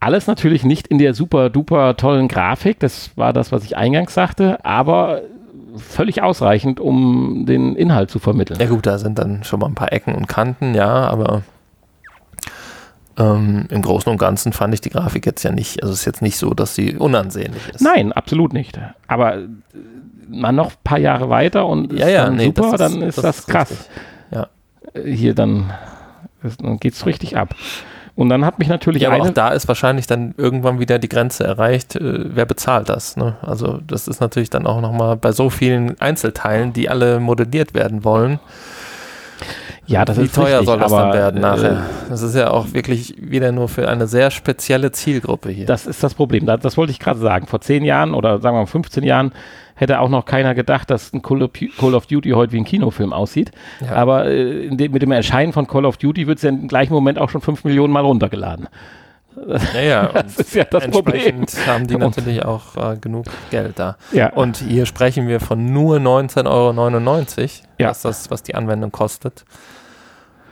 [0.00, 4.14] Alles natürlich nicht in der super duper tollen Grafik, das war das, was ich eingangs
[4.14, 5.22] sagte, aber
[5.76, 8.60] völlig ausreichend, um den Inhalt zu vermitteln.
[8.60, 11.42] Ja gut, da sind dann schon mal ein paar Ecken und Kanten, ja, aber
[13.18, 16.04] ähm, im Großen und Ganzen fand ich die Grafik jetzt ja nicht, also es ist
[16.04, 17.80] jetzt nicht so, dass sie unansehnlich ist.
[17.80, 18.78] Nein, absolut nicht.
[19.06, 19.38] Aber
[20.28, 23.24] mal noch ein paar Jahre weiter und ja, ja, nee, super, ist, dann ist das,
[23.24, 23.88] das krass.
[24.30, 24.48] Ja.
[24.94, 25.72] Äh, hier dann,
[26.58, 27.54] dann geht es richtig ab.
[28.16, 31.08] Und dann hat mich natürlich ja, aber auch da ist wahrscheinlich dann irgendwann wieder die
[31.08, 33.16] Grenze erreicht, äh, wer bezahlt das?
[33.18, 33.36] Ne?
[33.42, 38.04] Also das ist natürlich dann auch nochmal bei so vielen Einzelteilen, die alle modelliert werden
[38.04, 38.40] wollen.
[39.86, 41.72] Ja, das Wie ist teuer richtig, soll das aber, dann werden nachher?
[41.72, 45.66] Äh, das ist ja auch wirklich wieder nur für eine sehr spezielle Zielgruppe hier.
[45.66, 46.46] Das ist das Problem.
[46.46, 47.46] Das, das wollte ich gerade sagen.
[47.46, 49.32] Vor zehn Jahren oder sagen wir mal 15 Jahren
[49.76, 52.64] hätte auch noch keiner gedacht, dass ein Call of, Call of Duty heute wie ein
[52.64, 53.52] Kinofilm aussieht.
[53.80, 53.92] Ja.
[53.92, 56.92] Aber äh, dem, mit dem Erscheinen von Call of Duty wird es ja im gleichen
[56.92, 58.68] Moment auch schon fünf Millionen Mal runtergeladen.
[59.74, 61.66] Naja, das ist ja das entsprechend Problem.
[61.66, 63.96] haben die natürlich auch äh, genug Geld da.
[64.10, 64.32] Ja.
[64.32, 67.90] Und hier sprechen wir von nur 19,99 Euro, ja.
[67.90, 69.44] was, das, was die Anwendung kostet.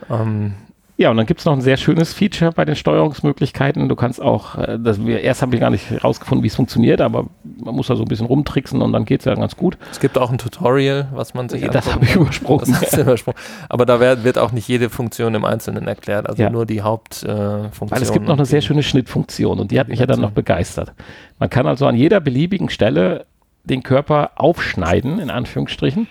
[0.07, 0.53] Ähm,
[0.97, 3.89] Ja, und dann gibt es noch ein sehr schönes Feature bei den Steuerungsmöglichkeiten.
[3.89, 7.01] Du kannst auch, äh, das, wir, erst haben wir gar nicht herausgefunden, wie es funktioniert,
[7.01, 9.77] aber man muss da so ein bisschen rumtricksen und dann geht es ja ganz gut.
[9.91, 12.65] Es gibt auch ein Tutorial, was man sich Das habe ich übersprungen.
[12.71, 13.37] Das hast du übersprungen.
[13.67, 16.49] Aber da wird, wird, auch nicht jede Funktion im Einzelnen erklärt, also ja.
[16.49, 17.87] nur die Hauptfunktion.
[17.89, 20.21] Äh, Weil es gibt noch eine sehr schöne Schnittfunktion und die hat mich ja dann
[20.21, 20.93] noch begeistert.
[21.39, 23.25] Man kann also an jeder beliebigen Stelle
[23.65, 26.07] den Körper aufschneiden, in Anführungsstrichen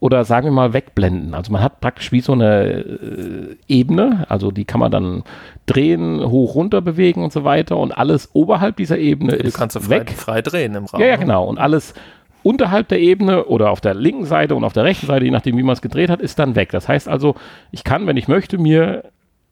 [0.00, 1.34] oder sagen wir mal wegblenden.
[1.34, 5.22] Also man hat praktisch wie so eine äh, Ebene, also die kann man dann
[5.66, 9.76] drehen, hoch, runter bewegen und so weiter und alles oberhalb dieser Ebene du ist kannst
[9.76, 10.10] du frei, weg.
[10.10, 11.00] frei drehen im Raum.
[11.00, 11.44] Ja, ja, genau.
[11.44, 11.94] Und alles
[12.42, 15.56] unterhalb der Ebene oder auf der linken Seite und auf der rechten Seite, je nachdem,
[15.56, 16.70] wie man es gedreht hat, ist dann weg.
[16.70, 17.34] Das heißt also,
[17.72, 19.04] ich kann, wenn ich möchte, mir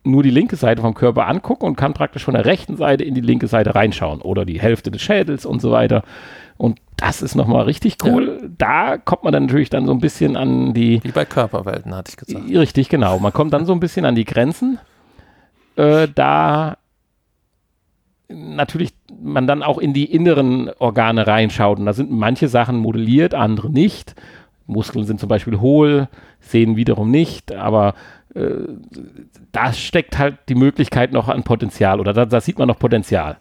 [0.04, 3.14] nur die linke Seite vom Körper angucken und kann praktisch von der rechten Seite in
[3.14, 6.02] die linke Seite reinschauen oder die Hälfte des Schädels und so weiter.
[6.56, 8.38] Und das ist nochmal richtig cool.
[8.40, 8.48] Ja.
[8.58, 11.02] Da kommt man dann natürlich dann so ein bisschen an die.
[11.02, 12.48] Wie bei Körperwelten, hatte ich gesagt.
[12.48, 13.18] Richtig, genau.
[13.18, 14.78] Man kommt dann so ein bisschen an die Grenzen.
[15.74, 16.76] Äh, da
[18.28, 21.80] natürlich man dann auch in die inneren Organe reinschaut.
[21.80, 24.14] Und da sind manche Sachen modelliert, andere nicht.
[24.66, 26.08] Muskeln sind zum Beispiel hohl,
[26.40, 27.94] sehen wiederum nicht, aber
[28.34, 28.50] äh,
[29.50, 33.38] da steckt halt die Möglichkeit noch an Potenzial oder da, da sieht man noch Potenzial.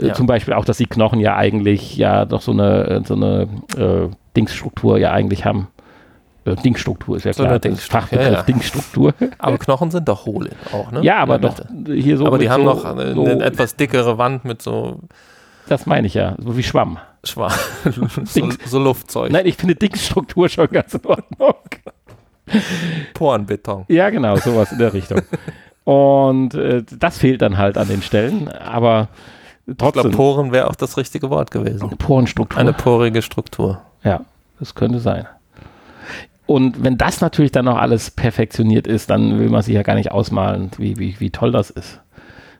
[0.00, 0.14] Äh, ja.
[0.14, 3.48] Zum Beispiel auch, dass die Knochen ja eigentlich ja doch so eine, äh, so eine
[3.76, 5.68] äh, Dingsstruktur ja eigentlich haben.
[6.44, 7.60] Äh, Dingstruktur ist ja so klar.
[7.76, 8.42] Fachbegriff ja, ja.
[8.42, 9.14] Dingstruktur.
[9.38, 11.02] Aber Knochen sind doch hohl auch, ne?
[11.02, 11.54] Ja, aber doch
[11.86, 12.26] hier so.
[12.26, 15.00] Aber die haben so, noch eine, so etwas dickere Wand mit so.
[15.68, 16.98] Das meine ich ja, so wie Schwamm.
[17.22, 17.52] Schwamm.
[18.24, 19.32] so, so Luftzeug.
[19.32, 21.54] Nein, ich finde Dingsstruktur schon ganz in Ordnung.
[23.14, 23.86] Porenbeton.
[23.88, 25.22] Ja, genau, sowas in der Richtung.
[25.84, 29.08] Und äh, das fehlt dann halt an den Stellen, aber
[29.66, 29.86] trotzdem.
[29.86, 31.82] Ich glaube, Poren wäre auch das richtige Wort gewesen.
[31.82, 32.58] Eine Porenstruktur.
[32.58, 33.80] Eine porige Struktur.
[34.02, 34.20] Ja,
[34.58, 35.26] das könnte sein.
[36.46, 39.94] Und wenn das natürlich dann noch alles perfektioniert ist, dann will man sich ja gar
[39.94, 42.00] nicht ausmalen, wie, wie, wie toll das ist.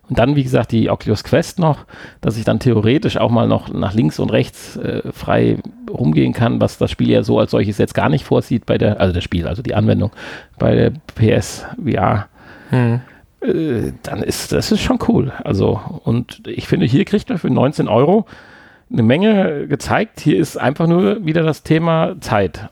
[0.09, 1.87] Und dann, wie gesagt, die Oculus Quest noch,
[2.21, 5.59] dass ich dann theoretisch auch mal noch nach links und rechts äh, frei
[5.91, 9.01] rumgehen kann, was das Spiel ja so als solches jetzt gar nicht vorsieht bei der,
[9.01, 10.11] also das Spiel, also die Anwendung
[10.59, 12.29] bei der PS VR.
[12.69, 13.01] Hm.
[13.45, 15.32] Äh, dann ist das ist schon cool.
[15.42, 18.26] Also, und ich finde, hier kriegt man für 19 Euro
[18.90, 20.20] eine Menge gezeigt.
[20.20, 22.68] Hier ist einfach nur wieder das Thema Zeit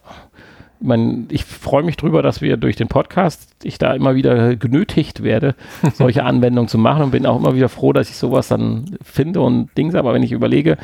[0.82, 5.22] mein, ich freue mich drüber, dass wir durch den Podcast, ich da immer wieder genötigt
[5.22, 5.54] werde,
[5.94, 9.40] solche Anwendungen zu machen und bin auch immer wieder froh, dass ich sowas dann finde
[9.40, 9.94] und Dings.
[9.94, 10.76] Aber wenn ich überlege,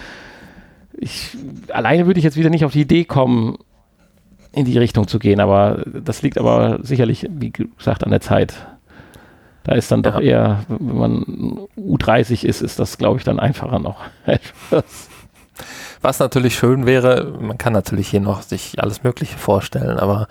[0.97, 1.37] ich,
[1.73, 3.59] alleine würde ich jetzt wieder nicht auf die Idee kommen,
[4.53, 5.41] in die Richtung zu gehen.
[5.41, 8.55] Aber das liegt aber sicherlich, wie gesagt, an der Zeit.
[9.69, 13.79] Da ist dann doch eher, wenn man U30 ist, ist das, glaube ich, dann einfacher
[13.79, 15.11] noch etwas.
[16.01, 20.27] Was natürlich schön wäre, man kann natürlich hier noch sich alles Mögliche vorstellen, aber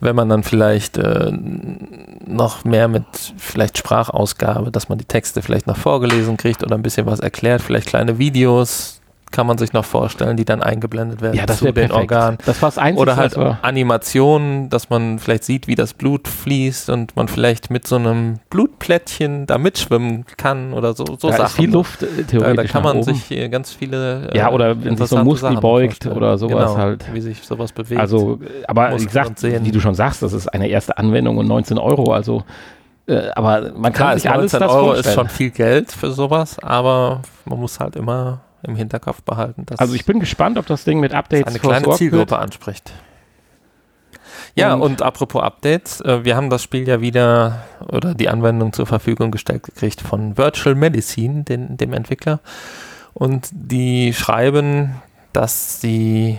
[0.00, 1.32] wenn man dann vielleicht äh,
[2.26, 3.04] noch mehr mit
[3.36, 7.60] vielleicht Sprachausgabe, dass man die Texte vielleicht noch vorgelesen kriegt oder ein bisschen was erklärt,
[7.60, 8.95] vielleicht kleine Videos,
[9.32, 11.94] kann man sich noch vorstellen, die dann eingeblendet werden ja, das zu den perfekt.
[11.94, 12.38] Organen.
[12.46, 17.16] Das war's Einzige, Oder halt Animationen, dass man vielleicht sieht, wie das Blut fließt und
[17.16, 21.46] man vielleicht mit so einem Blutplättchen da mitschwimmen kann oder so, so da Sachen.
[21.46, 22.56] Ist viel Luft äh, theoretisch.
[22.56, 25.50] Da, da kann man sich ganz viele äh, Ja, oder wenn sich so ein Muskel
[25.50, 26.16] Sachen beugt vorstellen.
[26.16, 27.04] oder sowas genau, halt.
[27.12, 28.00] Wie sich sowas bewegt.
[28.00, 31.78] Also, aber wie gesagt, wie du schon sagst, das ist eine erste Anwendung und 19
[31.78, 32.44] Euro, also
[33.08, 35.06] äh, aber man kann Klar, sich alles 19 Euro vorstellen.
[35.06, 39.66] ist schon viel Geld für sowas, aber man muss halt immer im Hinterkopf behalten.
[39.76, 42.40] also ich bin gespannt, ob das Ding mit Updates eine kleine Zielgruppe wird.
[42.40, 42.92] anspricht.
[44.54, 48.72] Ja, und, und, apropos Updates, äh, wir haben das Spiel ja wieder oder die Anwendung
[48.72, 52.40] zur Verfügung gestellt gekriegt von Virtual Medicine, den, dem Entwickler.
[53.12, 55.02] Und die schreiben,
[55.32, 56.38] dass sie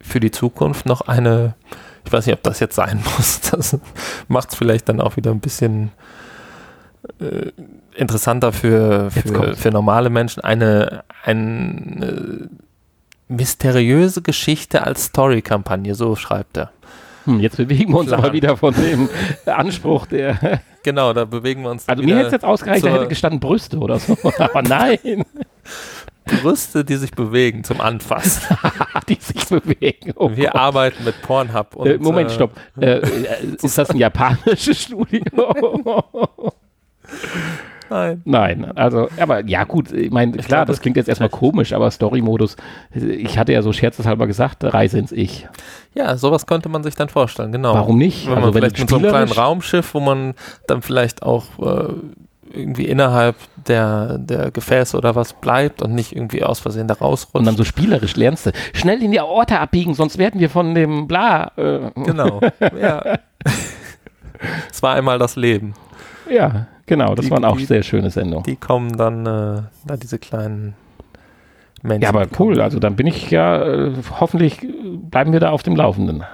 [0.00, 1.54] für die Zukunft noch eine,
[2.04, 3.78] ich weiß nicht, ob das jetzt sein muss, das
[4.28, 5.92] macht es vielleicht dann auch wieder ein bisschen
[7.20, 7.50] äh,
[7.94, 12.48] interessanter für, für, für, normale Menschen, eine, eine
[13.28, 16.70] mysteriöse Geschichte als Story-Kampagne, so schreibt er.
[17.24, 18.20] Hm, jetzt bewegen wir uns Klar.
[18.20, 19.08] aber wieder von dem
[19.46, 20.60] Anspruch der.
[20.82, 21.88] Genau, da bewegen wir uns.
[21.88, 24.16] Also mir hätte es jetzt ausgereicht, da hätte gestanden Brüste oder so.
[24.38, 25.24] aber nein.
[26.24, 28.56] Brüste, die sich bewegen zum Anfassen.
[29.08, 30.12] die sich bewegen.
[30.14, 30.54] Oh wir Gott.
[30.54, 31.74] arbeiten mit Pornhub.
[31.74, 32.52] Und, äh, Moment, stopp.
[32.80, 35.24] Äh, äh ist das ein japanisches Studio?
[37.88, 38.22] Nein.
[38.24, 41.90] Nein, also, aber ja gut, ich meine, klar, glaub, das klingt jetzt erstmal komisch, aber
[41.90, 42.56] Story-Modus,
[42.92, 45.46] ich hatte ja so scherzeshalber gesagt, Reise ins Ich.
[45.94, 47.74] Ja, sowas könnte man sich dann vorstellen, genau.
[47.74, 48.26] Warum nicht?
[48.26, 50.34] Wenn also man wenn vielleicht mit so einem kleinen Raumschiff, wo man
[50.66, 51.92] dann vielleicht auch äh,
[52.52, 53.36] irgendwie innerhalb
[53.68, 57.34] der, der Gefäße oder was bleibt und nicht irgendwie aus Versehen da rausrutscht.
[57.34, 60.74] Und dann so spielerisch lernst du, schnell in die Orte abbiegen, sonst werden wir von
[60.74, 61.52] dem Bla.
[61.56, 61.90] Äh.
[61.94, 62.40] Genau,
[62.80, 63.18] ja.
[64.70, 65.74] es war einmal das Leben.
[66.30, 68.44] Ja, genau, das Die- waren auch die- sehr schöne Sendungen.
[68.44, 70.74] Die kommen dann, äh, da diese kleinen
[71.82, 72.02] Männchen.
[72.02, 74.66] Ja, aber cool, also dann bin ich ja, äh, hoffentlich
[75.10, 76.24] bleiben wir da auf dem Laufenden.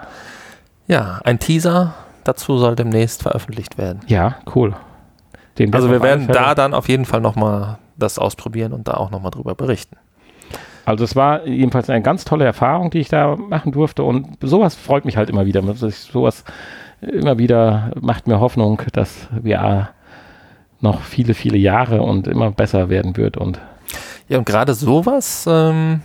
[0.87, 4.01] Ja, ein Teaser dazu soll demnächst veröffentlicht werden.
[4.07, 4.75] Ja, cool.
[5.59, 8.95] Den Also wir werden Fälle- da dann auf jeden Fall nochmal das ausprobieren und da
[8.95, 9.97] auch nochmal drüber berichten.
[10.85, 14.75] Also es war jedenfalls eine ganz tolle Erfahrung, die ich da machen durfte und sowas
[14.75, 15.61] freut mich halt immer wieder.
[15.63, 16.45] dass ich Sowas
[17.03, 19.91] immer wieder macht mir Hoffnung, dass VR
[20.81, 23.61] noch viele, viele Jahre und immer besser werden wird und
[24.29, 26.03] Ja, und gerade sowas ähm,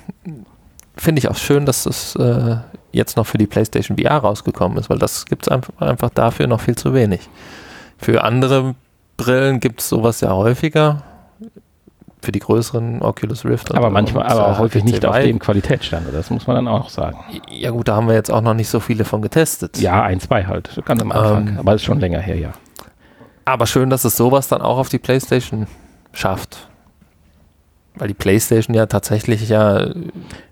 [0.96, 2.58] finde ich auch schön, dass es äh,
[2.92, 6.48] jetzt noch für die PlayStation VR rausgekommen ist, weil das gibt es einfach, einfach dafür
[6.48, 7.30] noch viel zu wenig.
[7.98, 8.76] Für andere
[9.18, 11.04] Brillen gibt es sowas ja häufiger.
[12.28, 13.74] Für die größeren Oculus Rift.
[13.74, 16.68] aber manchmal, und, aber äh, auch häufig nicht auf dem Qualitätsstandard, das muss man dann
[16.68, 17.18] auch sagen.
[17.50, 19.78] Ja gut, da haben wir jetzt auch noch nicht so viele von getestet.
[19.80, 22.52] Ja, ein, zwei halt, ganz am Anfang, Ähm, aber ist schon länger her, ja.
[23.46, 25.68] Aber schön, dass es sowas dann auch auf die PlayStation
[26.12, 26.68] schafft.
[27.96, 29.88] Weil die PlayStation ja tatsächlich ja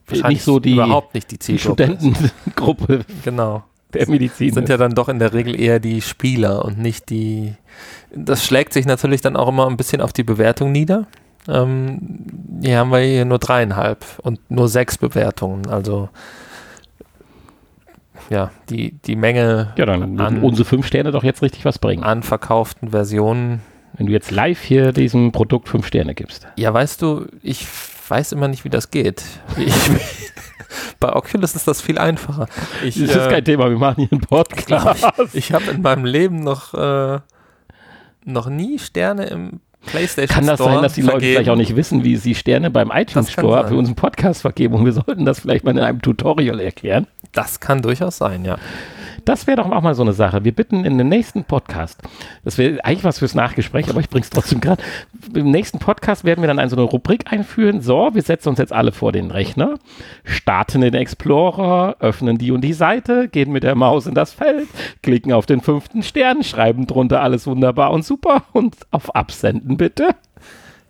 [0.08, 1.92] wahrscheinlich Nicht so die- überhaupt nicht die Die Zielgruppe ist.
[2.00, 3.64] Studentengruppe Genau.
[3.94, 4.54] der Medizin.
[4.54, 7.54] Sind ja dann doch in der Regel eher die Spieler und nicht die.
[8.16, 11.06] Das schlägt sich natürlich dann auch immer ein bisschen auf die Bewertung nieder.
[11.48, 15.68] Ähm, hier haben wir hier nur dreieinhalb und nur sechs Bewertungen.
[15.68, 16.10] Also
[18.30, 22.04] ja, die, die Menge ja, dann an- unsere fünf Sterne doch jetzt richtig was bringen.
[22.04, 23.62] an verkauften Versionen.
[23.98, 26.48] Wenn du jetzt live hier diesem Produkt fünf Sterne gibst.
[26.58, 27.66] Ja, weißt du, ich
[28.10, 29.24] weiß immer nicht, wie das geht.
[29.58, 29.74] Ich,
[31.00, 32.48] bei Oculus ist das viel einfacher.
[32.84, 35.06] Ich, Das ist äh, kein Thema, wir machen hier einen Podcast.
[35.34, 37.20] Ich habe in meinem Leben noch, äh,
[38.26, 41.34] noch nie Sterne im PlayStation Kann das Store sein, dass die Leute vergeben.
[41.34, 43.70] vielleicht auch nicht wissen, wie sie Sterne beim iTunes Store sein.
[43.70, 47.08] für unseren Podcast vergeben und wir sollten das vielleicht mal in einem Tutorial erklären?
[47.32, 48.58] Das kann durchaus sein, ja.
[49.26, 50.44] Das wäre doch auch mal so eine Sache.
[50.44, 52.02] Wir bitten in dem nächsten Podcast,
[52.44, 54.84] das wäre eigentlich was fürs Nachgespräch, aber ich bring's trotzdem gerade.
[55.34, 57.82] Im nächsten Podcast werden wir dann eine so eine Rubrik einführen.
[57.82, 59.76] So, wir setzen uns jetzt alle vor den Rechner,
[60.24, 64.68] starten den Explorer, öffnen die und die Seite, gehen mit der Maus in das Feld,
[65.02, 70.10] klicken auf den fünften Stern, schreiben drunter alles wunderbar und super und auf Absenden bitte.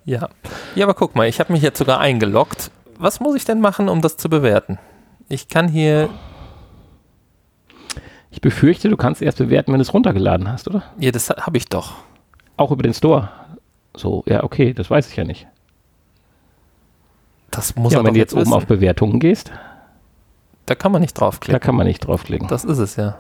[0.04, 0.30] Ja.
[0.76, 2.70] Ja, aber guck mal, ich habe mich jetzt sogar eingeloggt.
[2.98, 4.78] Was muss ich denn machen, um das zu bewerten?
[5.28, 6.10] Ich kann hier,
[8.36, 10.84] Ich befürchte, du kannst erst bewerten, wenn du es runtergeladen hast, oder?
[11.00, 11.94] ja, das habe ich doch.
[12.58, 13.30] Auch über den Store.
[13.96, 15.48] So, ja, okay, das weiß ich ja nicht.
[17.50, 18.54] Das muss ja, wenn du jetzt oben wissen.
[18.54, 19.54] auf Bewertungen gehst,
[20.66, 21.62] Da kann man nicht da draufklicken.
[21.62, 22.50] kann man nicht draufklicken.
[22.50, 23.20] Das ist es ja.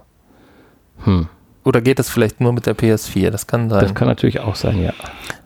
[1.06, 1.30] Hm.
[1.64, 3.30] Oder geht das vielleicht nur mit der PS4?
[3.30, 3.80] Das kann sein.
[3.80, 4.92] Das kann natürlich auch sein, ja.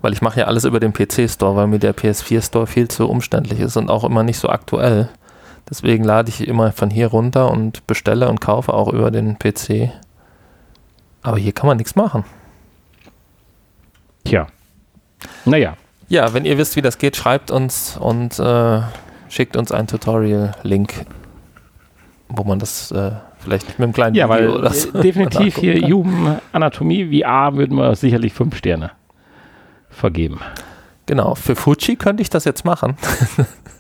[0.01, 3.59] weil ich mache ja alles über den PC-Store, weil mir der PS4-Store viel zu umständlich
[3.59, 5.09] ist und auch immer nicht so aktuell.
[5.70, 9.91] Deswegen lade ich immer von hier runter und bestelle und kaufe auch über den PC.
[11.22, 12.24] Aber hier kann man nichts machen.
[14.24, 14.47] Tja.
[15.45, 15.76] Naja,
[16.07, 18.82] Ja, wenn ihr wisst, wie das geht, schreibt uns und äh,
[19.28, 21.05] schickt uns ein Tutorial-Link,
[22.30, 25.55] wo man das äh, vielleicht mit einem kleinen ja, weil Video oder so äh, definitiv
[25.55, 25.91] nachgucken hier kann.
[25.91, 28.91] Human Anatomie VR würden wir sicherlich fünf Sterne
[29.89, 30.39] vergeben.
[31.05, 32.97] Genau, für Fuji könnte ich das jetzt machen.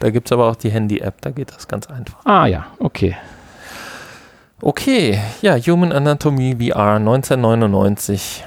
[0.00, 2.24] da gibt es aber auch die Handy-App, da geht das ganz einfach.
[2.24, 3.16] Ah ja, okay.
[4.62, 8.44] Okay, ja, Human Anatomy VR 1999.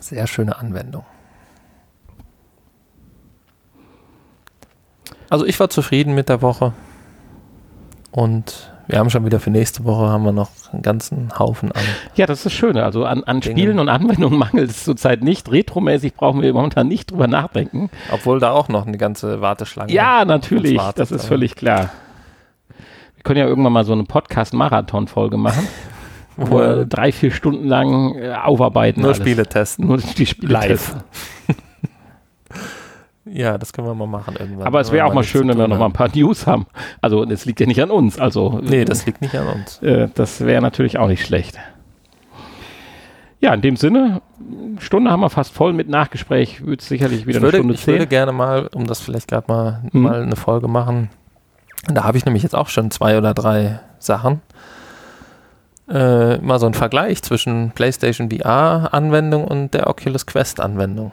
[0.00, 1.04] Sehr schöne Anwendung.
[5.28, 6.72] Also ich war zufrieden mit der Woche
[8.12, 11.82] und wir haben schon wieder für nächste Woche haben wir noch einen ganzen Haufen an.
[12.14, 12.84] Ja, das ist das Schöne.
[12.84, 13.42] Also an, an.
[13.42, 15.50] Spielen und Anwendungen mangelt es zurzeit nicht.
[15.52, 17.90] Retromäßig brauchen wir momentan nicht drüber nachdenken.
[18.10, 21.90] Obwohl da auch noch eine ganze Warteschlange Ja, natürlich, wartet, das ist völlig klar.
[23.14, 25.68] Wir können ja irgendwann mal so eine Podcast-Marathon-Folge machen,
[26.38, 29.02] wo wir drei, vier Stunden lang äh, aufarbeiten.
[29.02, 29.18] nur alles.
[29.18, 29.86] Spiele testen.
[29.86, 30.68] Nur die Spiele Live.
[30.68, 31.02] testen.
[33.32, 34.66] Ja, das können wir mal machen irgendwann.
[34.66, 36.66] Aber es wäre auch mal schön, wenn wir noch mal ein paar News haben.
[37.00, 38.18] Also, es liegt ja nicht an uns.
[38.18, 39.82] Also, Nee, das liegt nicht an uns.
[39.82, 41.58] äh, das wäre natürlich auch nicht schlecht.
[43.40, 44.20] Ja, in dem Sinne,
[44.78, 46.66] Stunde haben wir fast voll mit Nachgespräch.
[46.66, 49.46] Wird sicherlich wieder ich würde, eine Stunde ich würde gerne mal, um das vielleicht gerade
[49.46, 50.00] mal, Mhm.
[50.02, 51.10] mal eine Folge machen.
[51.86, 54.40] Da habe ich nämlich jetzt auch schon zwei oder drei Sachen.
[55.88, 61.12] Äh, mal so ein Vergleich zwischen PlayStation VR-Anwendung und der Oculus Quest-Anwendung.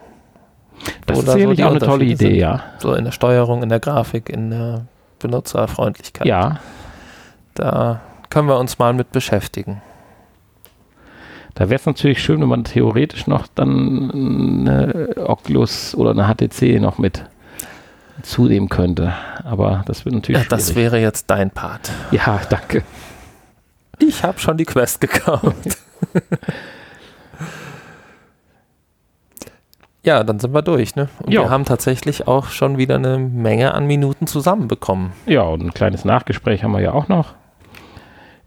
[1.06, 2.36] Das Wo ist so sicherlich die auch eine tolle Idee, sind.
[2.36, 2.64] ja.
[2.80, 4.86] So in der Steuerung, in der Grafik, in der
[5.20, 6.28] Benutzerfreundlichkeit.
[6.28, 6.60] Ja,
[7.54, 9.82] Da können wir uns mal mit beschäftigen.
[11.54, 14.12] da wäre es natürlich schön, wenn man theoretisch noch dann
[14.68, 17.24] eine Oculus oder eine HTC noch mit
[18.24, 19.14] zunehmen könnte.
[19.44, 21.92] Aber das wird natürlich Ja, das wäre jetzt dein Part.
[22.12, 22.84] Ja, danke.
[24.00, 25.78] Ich habe schon die Quest gekauft.
[30.06, 31.10] Ja, dann sind wir durch, ne?
[31.24, 31.42] Und Ja.
[31.42, 35.14] wir haben tatsächlich auch schon wieder eine Menge an Minuten zusammenbekommen.
[35.26, 37.34] Ja, und ein kleines Nachgespräch haben wir ja auch noch.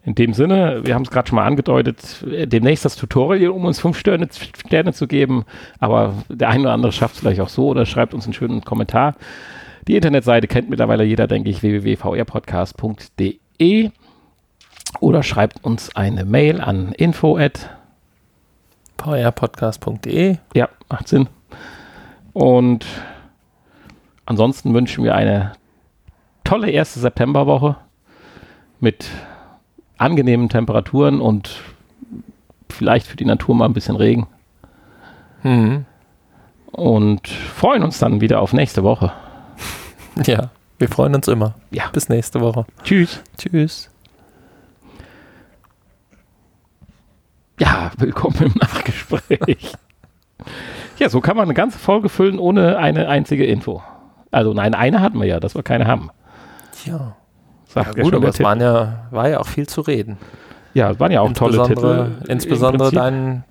[0.05, 3.65] In dem Sinne, wir haben es gerade schon mal angedeutet, äh, demnächst das Tutorial, um
[3.65, 5.45] uns fünf Sterne, Sterne zu geben.
[5.81, 8.65] Aber der eine oder andere schafft es vielleicht auch so oder schreibt uns einen schönen
[8.65, 9.17] Kommentar.
[9.89, 13.91] Die Internetseite kennt mittlerweile jeder, denke ich, www.vrpodcast.de
[15.01, 17.69] oder schreibt uns eine Mail an info at
[18.97, 20.37] vrpodcast.de.
[20.55, 21.29] Ja, macht Sinn.
[22.33, 22.87] Und
[24.27, 25.53] ansonsten wünschen wir eine
[26.45, 27.77] tolle erste Septemberwoche
[28.81, 29.11] mit
[29.97, 31.61] angenehmen Temperaturen und
[32.69, 34.27] vielleicht für die Natur mal ein bisschen Regen.
[35.43, 35.85] Mhm.
[36.71, 39.13] Und freuen uns dann wieder auf nächste Woche.
[40.25, 41.55] Ja, wir freuen uns immer.
[41.71, 41.89] Ja.
[41.93, 42.67] Bis nächste Woche.
[42.83, 43.23] Tschüss.
[43.37, 43.91] Tschüss.
[47.59, 49.73] Ja, willkommen im Nachgespräch.
[50.99, 53.83] ja, so kann man eine ganze Folge füllen ohne eine einzige Info.
[54.31, 56.11] Also nein, eine hatten wir ja, dass wir keine haben.
[56.85, 57.17] Ja.
[57.67, 58.47] Sagt ja gut, aber es Tipp.
[58.47, 60.19] waren ja, war ja auch viel zu reden.
[60.75, 62.13] ja, es waren ja auch tolle Titel.
[62.29, 63.45] Insbesondere dein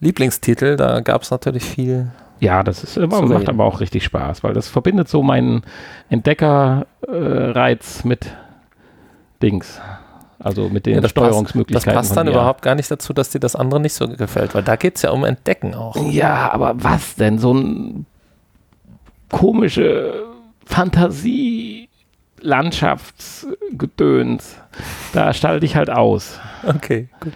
[0.00, 2.08] Lieblingstitel, da gab es natürlich viel.
[2.40, 3.50] Ja, das ist immer, zu macht reden.
[3.50, 5.62] aber auch richtig Spaß, weil das verbindet so meinen
[6.10, 8.30] Entdeckerreiz mit
[9.42, 9.80] Dings.
[10.44, 11.94] Also mit den Ja, das passt- Das Steuerungsmöglichkeiten.
[11.96, 14.76] passt dann überhaupt gar nicht dazu, dass dir das andere nicht so gefällt, weil da
[14.76, 15.96] geht es ja um Entdecken auch.
[16.10, 17.38] Ja, aber was denn?
[17.38, 18.04] So ein
[19.30, 20.22] komische
[20.66, 21.88] Fantasie.
[23.34, 24.56] Landschaftsgedöns.
[25.12, 26.38] Da stalte ich halt aus.
[26.66, 27.32] Okay, gut.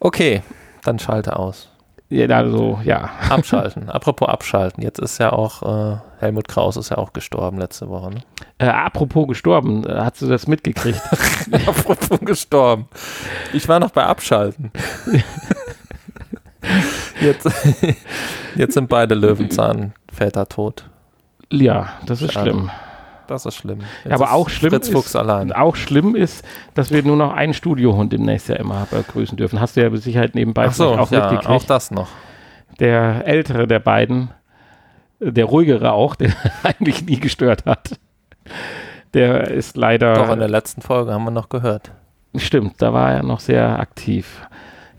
[0.00, 0.42] Okay,
[0.82, 1.68] dann schalte aus.
[2.10, 3.10] Ja, also, ja.
[3.28, 3.88] Abschalten.
[3.90, 4.82] Apropos abschalten.
[4.82, 8.10] Jetzt ist ja auch äh, Helmut Kraus ist ja auch gestorben letzte Woche.
[8.10, 8.20] Ne?
[8.58, 11.00] Äh, apropos gestorben, äh, hast du das mitgekriegt?
[11.66, 12.88] Apropos gestorben.
[13.52, 14.72] Ich war noch bei Abschalten.
[17.20, 17.48] jetzt,
[18.56, 20.88] jetzt sind beide Löwenzahnväter tot.
[21.50, 22.50] ja, das ist Schade.
[22.50, 22.70] schlimm.
[23.26, 23.80] Das ist schlimm.
[24.04, 25.50] Jetzt aber ist auch schlimm Fritz ist- Fuchs allein.
[25.52, 26.44] Auch schlimm ist,
[26.74, 29.60] dass wir nur noch einen Studiohund demnächst ja immer begrüßen dürfen.
[29.60, 31.46] Hast du ja mit Sicherheit nebenbei Ach so, auch ja, mitgekriegt.
[31.48, 32.08] auch das noch.
[32.80, 34.30] der ältere der beiden,
[35.30, 37.98] der ruhigere auch, der eigentlich nie gestört hat.
[39.14, 40.14] Der ist leider.
[40.14, 41.92] Doch in der letzten Folge haben wir noch gehört.
[42.36, 44.46] stimmt, da war er noch sehr aktiv.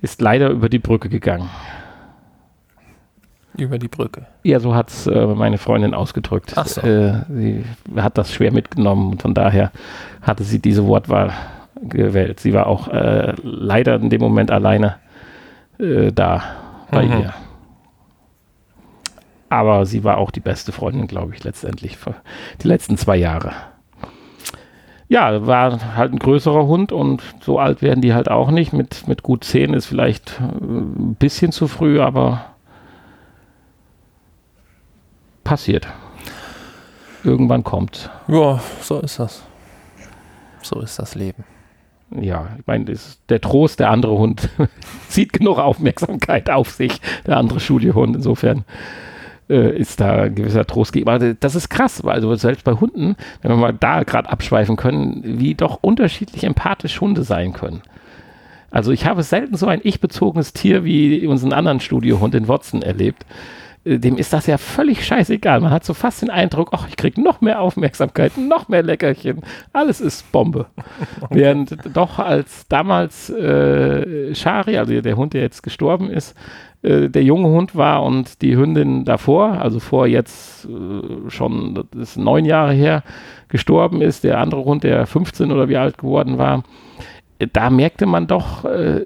[0.01, 1.49] Ist leider über die Brücke gegangen.
[3.57, 4.25] Über die Brücke.
[4.43, 6.53] Ja, so hat es äh, meine Freundin ausgedrückt.
[6.57, 6.81] Ach so.
[6.81, 7.63] Äh, sie
[7.95, 9.71] hat das schwer mitgenommen und von daher
[10.21, 11.31] hatte sie diese Wortwahl
[11.81, 12.41] gewählt.
[12.41, 14.95] Sie war auch äh, leider in dem Moment alleine
[15.79, 16.43] äh, da
[16.91, 17.11] bei Mhm.
[17.21, 17.33] ihr.
[19.49, 22.15] Aber sie war auch die beste Freundin, glaube ich, letztendlich für
[22.61, 23.53] die letzten zwei Jahre.
[25.07, 28.73] Ja, war halt ein größerer Hund und so alt werden die halt auch nicht.
[28.73, 32.45] Mit, mit gut zehn ist vielleicht äh, ein bisschen zu früh, aber
[35.43, 35.87] passiert.
[37.23, 38.09] Irgendwann kommt.
[38.27, 39.43] Ja, so ist das.
[40.61, 41.43] So ist das Leben.
[42.09, 44.49] Ja, ich meine, das ist der Trost, der andere Hund
[45.07, 48.15] zieht genug Aufmerksamkeit auf sich, der andere Schulhund.
[48.15, 48.65] Insofern
[49.49, 51.09] äh, ist da ein gewisser Trost gegeben.
[51.11, 54.75] Aber das ist krass, weil also selbst bei Hunden, wenn wir mal da gerade abschweifen
[54.75, 57.81] können, wie doch unterschiedlich empathisch Hunde sein können.
[58.71, 63.25] Also ich habe selten so ein ich-bezogenes Tier wie unseren anderen Studiohund, den Watson, erlebt.
[63.85, 65.61] Äh, Dem ist das ja völlig scheißegal.
[65.61, 69.41] Man hat so fast den Eindruck, ach, ich kriege noch mehr Aufmerksamkeit, noch mehr Leckerchen.
[69.71, 70.65] Alles ist Bombe.
[71.29, 76.35] Während doch als damals äh, Shari, also der Hund, der jetzt gestorben ist,
[76.85, 81.85] äh, der junge Hund war und die Hündin davor, also vor jetzt äh, schon, das
[82.09, 83.03] ist neun Jahre her,
[83.47, 86.63] gestorben ist, der andere Hund, der 15 oder wie alt geworden war,
[87.39, 89.05] äh, da merkte man doch äh,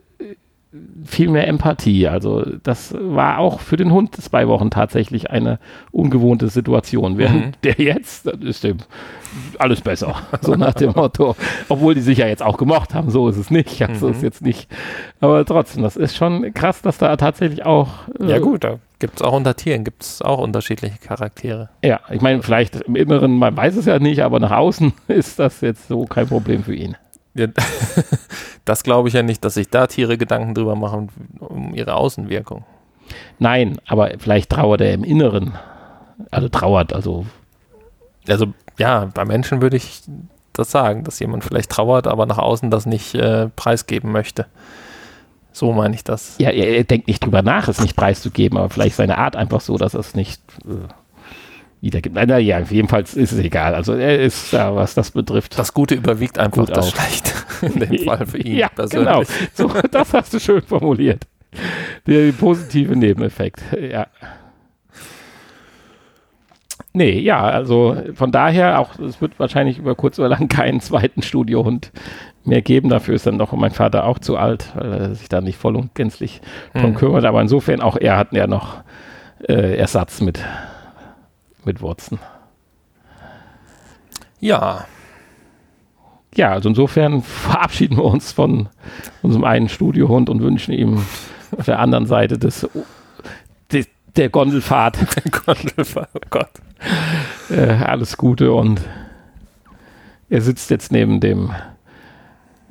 [1.03, 2.07] viel mehr Empathie.
[2.07, 5.57] Also das war auch für den Hund zwei Wochen tatsächlich eine
[5.91, 7.17] ungewohnte Situation.
[7.17, 7.51] Während Mhm.
[7.63, 8.77] der jetzt, das ist dem
[9.57, 10.15] alles besser.
[10.41, 11.35] So nach dem Motto.
[11.69, 13.81] Obwohl die sich ja jetzt auch gemocht haben, so ist es nicht.
[13.81, 14.13] Also Mhm.
[14.13, 14.69] ist jetzt nicht.
[15.21, 17.89] Aber trotzdem, das ist schon krass, dass da tatsächlich auch.
[18.19, 21.69] äh, Ja gut, da gibt es auch unter Tieren, gibt es auch unterschiedliche Charaktere.
[21.83, 25.39] Ja, ich meine, vielleicht im Inneren, man weiß es ja nicht, aber nach außen ist
[25.39, 26.95] das jetzt so kein Problem für ihn.
[27.33, 27.47] Ja,
[28.65, 31.09] das glaube ich ja nicht, dass sich da Tiere Gedanken drüber machen,
[31.39, 32.65] um ihre Außenwirkung.
[33.39, 35.53] Nein, aber vielleicht trauert er im Inneren.
[36.31, 37.25] Also trauert, also
[38.27, 40.01] Also ja, bei Menschen würde ich
[40.53, 44.45] das sagen, dass jemand vielleicht trauert, aber nach außen das nicht äh, preisgeben möchte.
[45.51, 46.35] So meine ich das.
[46.37, 49.77] Ja, er, denkt nicht drüber nach, es nicht preiszugeben, aber vielleicht seine Art einfach so,
[49.77, 50.87] dass er es nicht äh,
[51.81, 52.15] wiedergibt.
[52.15, 53.75] Na, na ja, jedenfalls ist es egal.
[53.75, 55.57] Also er ist da, was das betrifft.
[55.57, 56.95] Das Gute überwiegt einfach Gut das auch.
[56.95, 57.31] Schlechte.
[57.65, 59.07] In dem Fall für ihn ja, persönlich.
[59.07, 59.23] genau.
[59.53, 61.25] So, das hast du schön formuliert.
[62.07, 63.61] Der positive Nebeneffekt.
[63.79, 64.07] Ja.
[66.91, 71.21] Nee, ja, also von daher auch, es wird wahrscheinlich über kurz oder lang keinen zweiten
[71.21, 71.91] Studiohund
[72.45, 72.89] mehr geben.
[72.89, 75.75] Dafür ist dann doch mein Vater auch zu alt, weil er sich da nicht voll
[75.75, 76.41] und gänzlich
[76.73, 76.95] drum Mhm.
[76.95, 77.25] kümmert.
[77.25, 78.77] Aber insofern auch er hat ja noch
[79.47, 80.39] äh, Ersatz mit,
[81.65, 82.19] mit Watson.
[84.39, 84.85] Ja,
[86.35, 88.69] Ja, also insofern verabschieden wir uns von
[89.21, 91.03] unserem einen Studiohund und wünschen ihm
[91.57, 92.67] auf der anderen Seite des,
[93.71, 94.97] des der Gondelfahrt
[95.45, 96.49] Gondelfahrt, oh Gott.
[97.49, 98.81] äh, alles Gute und
[100.29, 101.51] er sitzt jetzt neben dem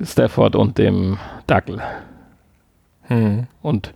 [0.01, 1.81] Stafford und dem Dackel
[3.03, 3.47] Hm.
[3.61, 3.93] und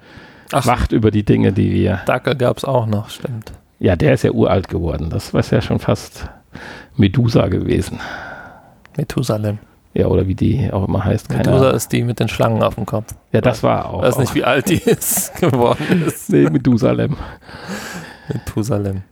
[0.51, 2.01] Ach, wacht über die Dinge, die wir.
[2.05, 3.53] Dackel gab es auch noch, stimmt.
[3.83, 5.09] Ja, der ist ja uralt geworden.
[5.09, 6.29] Das war ja schon fast
[6.95, 7.99] Medusa gewesen.
[8.95, 9.59] Methusalem.
[9.93, 11.27] Ja, oder wie die auch immer heißt.
[11.27, 11.75] Keine Medusa Ahnung.
[11.75, 13.13] ist die mit den Schlangen auf dem Kopf.
[13.33, 13.99] Ja, das war auch.
[13.99, 16.29] Ich weiß nicht, wie alt die ist geworden ist.
[16.29, 17.17] Nee, Methusalem.
[18.31, 19.03] Methusalem.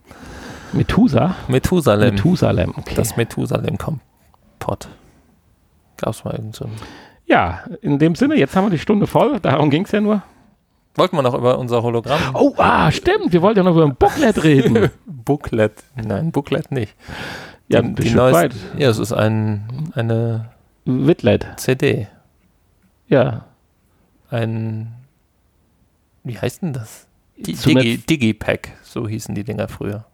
[0.72, 1.36] Methusa?
[1.48, 2.14] Methusalem.
[2.14, 2.94] Methusalem, okay.
[2.96, 4.88] Das Methusalem-Kompott.
[5.98, 6.66] Gab es mal irgend so
[7.26, 9.38] ja, in dem Sinne, jetzt haben wir die Stunde voll.
[9.40, 10.22] Darum ging es ja nur.
[10.94, 12.20] Wollten wir noch über unser Hologramm?
[12.34, 13.32] Oh, ah, stimmt.
[13.32, 14.90] Wir wollten ja noch über ein Booklet reden.
[15.06, 15.84] Booklet.
[15.96, 16.94] Nein, Booklet nicht.
[17.68, 18.54] ja, Die- ein die Stück neues- weit.
[18.76, 20.50] Ja, es ist ein, eine
[20.84, 21.46] Witlet.
[21.56, 22.08] CD.
[23.08, 23.46] Ja.
[24.30, 24.92] Ein.
[26.24, 27.06] Wie heißt denn das?
[27.36, 30.04] Digi, Digipack, so hießen die Dinger früher.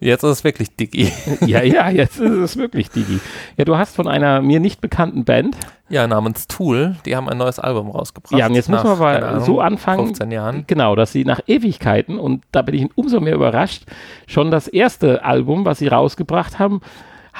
[0.00, 1.12] Jetzt ist es wirklich Digi.
[1.46, 3.20] ja, ja, jetzt ist es wirklich Digi.
[3.58, 5.56] Ja, du hast von einer mir nicht bekannten Band.
[5.90, 6.96] Ja, namens Tool.
[7.04, 8.38] Die haben ein neues Album rausgebracht.
[8.38, 10.06] Ja, und jetzt müssen wir Ahnung, so anfangen.
[10.06, 10.64] 15 Jahren.
[10.66, 13.84] Genau, dass sie nach Ewigkeiten, und da bin ich umso mehr überrascht,
[14.26, 16.80] schon das erste Album, was sie rausgebracht haben,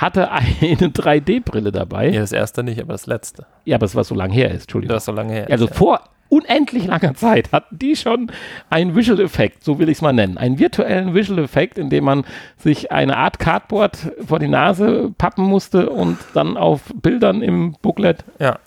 [0.00, 0.42] hatte eine
[0.88, 2.06] 3D-Brille dabei.
[2.06, 2.20] Ja, Ja.
[2.20, 3.46] das erste nicht, aber das letzte.
[3.70, 4.94] aber es war so lange her ist, Entschuldigung.
[4.94, 5.46] Das ist so lange her.
[5.50, 5.72] Also Ja.
[5.74, 8.30] vor unendlich langer Zeit hatten die schon
[8.70, 10.38] einen Visual Effekt, so will ich es mal nennen.
[10.38, 12.24] Einen virtuellen Visual Effekt, in dem man
[12.56, 18.24] sich eine Art Cardboard vor die Nase pappen musste und dann auf Bildern im Booklet
[18.38, 18.58] Ja,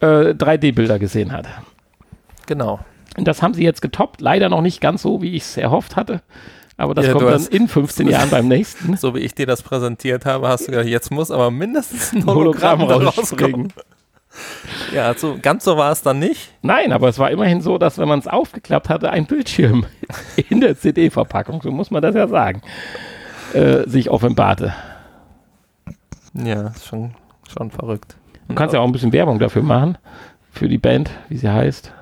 [0.00, 1.46] äh, 3D-Bilder gesehen hat.
[2.46, 2.80] genau.
[3.16, 4.20] Und das haben sie jetzt getoppt.
[4.20, 6.20] Leider noch nicht ganz so, wie ich es erhofft hatte.
[6.76, 9.62] Aber das Ja, kommt dann in 15 Jahren beim nächsten So wie ich dir das
[9.62, 13.72] präsentiert habe, hast du gedacht, jetzt muss aber mindestens ein Hologramm Hologramm, rausspringen.
[14.92, 16.52] Ja, so, ganz so war es dann nicht.
[16.60, 19.86] Nein, aber es war immerhin so, dass wenn man es aufgeklappt hatte, ein Bildschirm
[20.50, 22.60] in der CD-Verpackung, so muss man das ja sagen,
[23.54, 24.74] äh, sich offenbarte.
[26.34, 27.14] Ja, ist schon,
[27.50, 28.16] schon verrückt.
[28.48, 29.96] Du kannst ja auch ein bisschen Werbung dafür machen,
[30.52, 31.92] für die Band, wie sie heißt.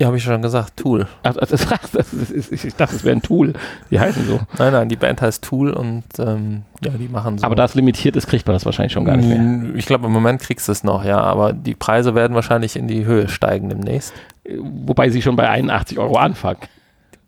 [0.00, 1.08] Ja, habe ich schon gesagt, Tool.
[1.24, 3.54] Ach, das, das, das ist, ich dachte, es wäre ein Tool.
[3.90, 4.38] Die heißen so.
[4.56, 7.44] Nein, nein, die Band heißt Tool und ähm, ja, die machen so.
[7.44, 9.74] Aber da es limitiert ist, kriegt man das wahrscheinlich schon gar nicht mehr.
[9.74, 12.86] Ich glaube, im Moment kriegst du es noch, ja, aber die Preise werden wahrscheinlich in
[12.86, 14.12] die Höhe steigen demnächst.
[14.56, 16.60] Wobei sie schon bei 81 Euro anfangen.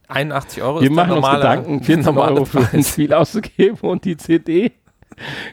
[0.07, 2.85] 81 Euro Wir ist machen uns normale, Gedanken, der 14 normale Euro für ein.
[2.85, 4.73] Spiel auszugeben und die CD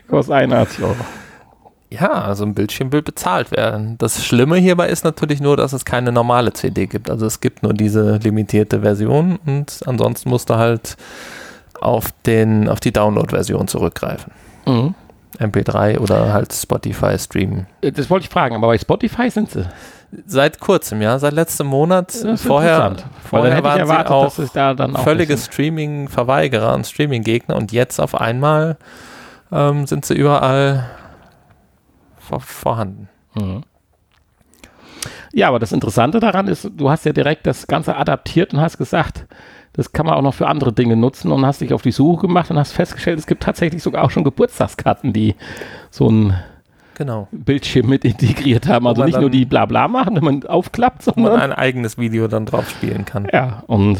[0.08, 0.96] kostet 81 Euro.
[1.90, 3.96] Ja, also ein Bildschirmbild bezahlt werden.
[3.98, 7.08] Das Schlimme hierbei ist natürlich nur, dass es keine normale CD gibt.
[7.08, 10.96] Also es gibt nur diese limitierte Version und ansonsten musst du halt
[11.80, 14.32] auf, den, auf die Download-Version zurückgreifen.
[14.66, 14.94] Mhm.
[15.38, 17.66] MP3 oder halt Spotify streamen.
[17.80, 19.66] Äh, Das wollte ich fragen, aber bei Spotify sind sie.
[20.26, 22.12] Seit kurzem, ja, seit letztem Monat.
[22.36, 22.96] Vorher
[23.28, 27.72] vorher waren erwartet, sie auch dass es da dann auch völlige Streaming-Verweigerer und Streaming-Gegner und
[27.72, 28.78] jetzt auf einmal
[29.52, 30.86] ähm, sind sie überall
[32.28, 33.08] vor, vorhanden.
[33.34, 33.62] Mhm.
[35.32, 38.78] Ja, aber das Interessante daran ist, du hast ja direkt das Ganze adaptiert und hast
[38.78, 39.26] gesagt,
[39.74, 42.26] das kann man auch noch für andere Dinge nutzen und hast dich auf die Suche
[42.26, 45.34] gemacht und hast festgestellt, es gibt tatsächlich sogar auch schon Geburtstagskarten, die
[45.90, 46.34] so ein
[46.96, 47.28] Genau.
[47.30, 48.84] Bildschirm mit integriert haben.
[48.88, 52.26] Also nicht nur die Blabla machen, wenn man aufklappt, Wo man sondern ein eigenes Video
[52.26, 53.28] dann drauf spielen kann.
[53.32, 53.98] ja, und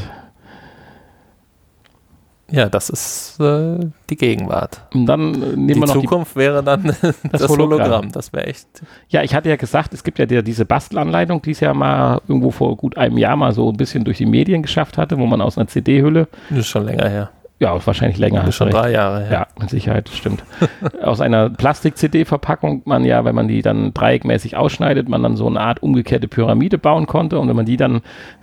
[2.50, 3.78] Ja, das ist äh,
[4.08, 4.80] die Gegenwart.
[4.94, 6.84] dann äh, nehmen Die wir noch die Zukunft wäre dann
[7.30, 7.80] das, Hologramm.
[7.80, 8.12] Hologramm.
[8.12, 8.66] Das wäre echt.
[9.10, 12.20] Ja, ich hatte ja gesagt, es gibt ja der, diese Bastelanleitung, die es ja mal
[12.26, 15.26] irgendwo vor gut einem Jahr mal so ein bisschen durch die Medien geschafft hatte, wo
[15.26, 17.30] man aus einer CD-Hülle, Das ist schon länger her.
[17.60, 18.78] ja, wahrscheinlich länger, Das ist schon recht.
[18.78, 19.30] drei Jahre her.
[19.32, 20.42] Ja, mit Sicherheit, das stimmt.
[21.02, 25.60] Aus einer Plastik-CD-Verpackung man ja, wenn man die dann dreieckmäßig ausschneidet, man dann so eine
[25.60, 28.00] Art umgekehrte Pyramide bauen konnte und wenn man die dann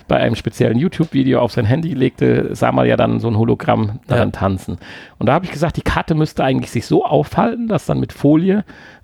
[0.08, 4.00] bei einem speziellen YouTube-Video auf sein Handy legte, sah man ja dann so ein Hologramm
[4.08, 4.40] daran Ja.
[4.40, 4.78] tanzen.
[5.18, 8.14] Und da habe ich gesagt, die Karte müsste eigentlich sich so aufhalten, dass dann mit
[8.14, 8.64] Folie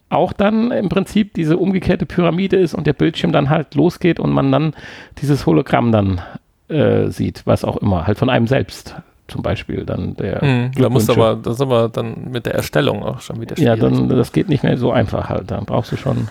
[0.09, 4.31] auch dann im Prinzip diese umgekehrte Pyramide ist und der Bildschirm dann halt losgeht und
[4.31, 4.73] man dann
[5.21, 6.21] dieses Hologramm dann
[6.67, 8.95] äh, sieht, was auch immer, halt von einem selbst
[9.27, 13.01] zum Beispiel dann der Mhm, da musst aber, das ist aber dann mit der Erstellung
[13.03, 13.97] auch schon wieder Ja, schwierig.
[13.97, 15.49] dann, das geht nicht mehr so einfach halt.
[15.49, 16.27] Da brauchst du schon.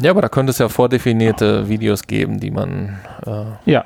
[0.00, 3.84] Ja, aber da könnte es ja vordefinierte Videos geben, die man äh, Ja,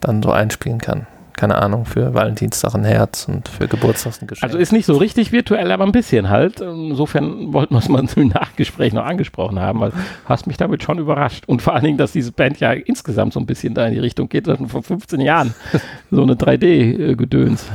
[0.00, 1.06] dann so einspielen kann.
[1.34, 4.42] keine Ahnung, für Valentinstag ein Herz und für Geburtstag ein Geschenk.
[4.44, 6.60] Also ist nicht so richtig virtuell, aber ein bisschen halt.
[6.60, 9.92] Insofern wollten wir es mal im Nachgespräch noch angesprochen haben, weil
[10.24, 11.44] hast mich damit schon überrascht.
[11.46, 14.00] Und vor allen Dingen, dass diese Band ja insgesamt so ein bisschen da in die
[14.00, 15.54] Richtung geht, dass man vor 15 Jahren
[16.10, 17.66] so eine 3D-Gedöns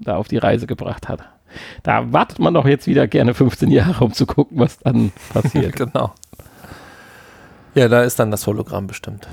[0.00, 1.20] da auf die Reise gebracht hat.
[1.82, 5.74] Da wartet man doch jetzt wieder gerne 15 Jahre, um zu gucken, was dann passiert.
[5.76, 6.12] genau.
[7.76, 9.28] Ja, da ist dann das Hologramm bestimmt.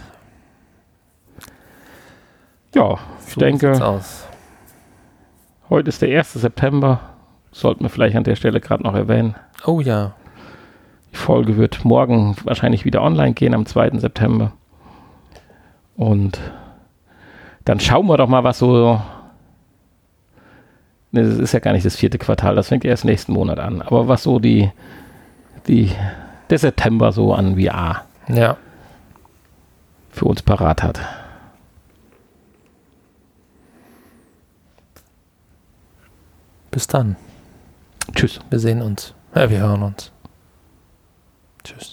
[2.76, 4.02] Ja, ich so denke,
[5.70, 6.34] heute ist der 1.
[6.34, 7.00] September.
[7.54, 9.36] Sollten wir vielleicht an der Stelle gerade noch erwähnen.
[9.66, 10.14] Oh ja.
[11.14, 14.00] Die Folge wird morgen wahrscheinlich wieder online gehen, am 2.
[14.00, 14.52] September.
[15.96, 16.38] Und
[17.64, 19.00] dann schauen wir doch mal, was so.
[21.12, 23.82] Ne, das ist ja gar nicht das vierte Quartal, das fängt erst nächsten Monat an.
[23.82, 24.70] Aber was so die,
[25.66, 25.91] die,
[26.50, 28.57] der September so an VR ja.
[30.11, 30.99] für uns parat hat.
[36.71, 37.15] Bis dann.
[38.15, 38.39] Tschüss.
[38.49, 39.13] Wir sehen uns.
[39.36, 40.11] Ja, wir hören uns.
[41.63, 41.93] Tschüss.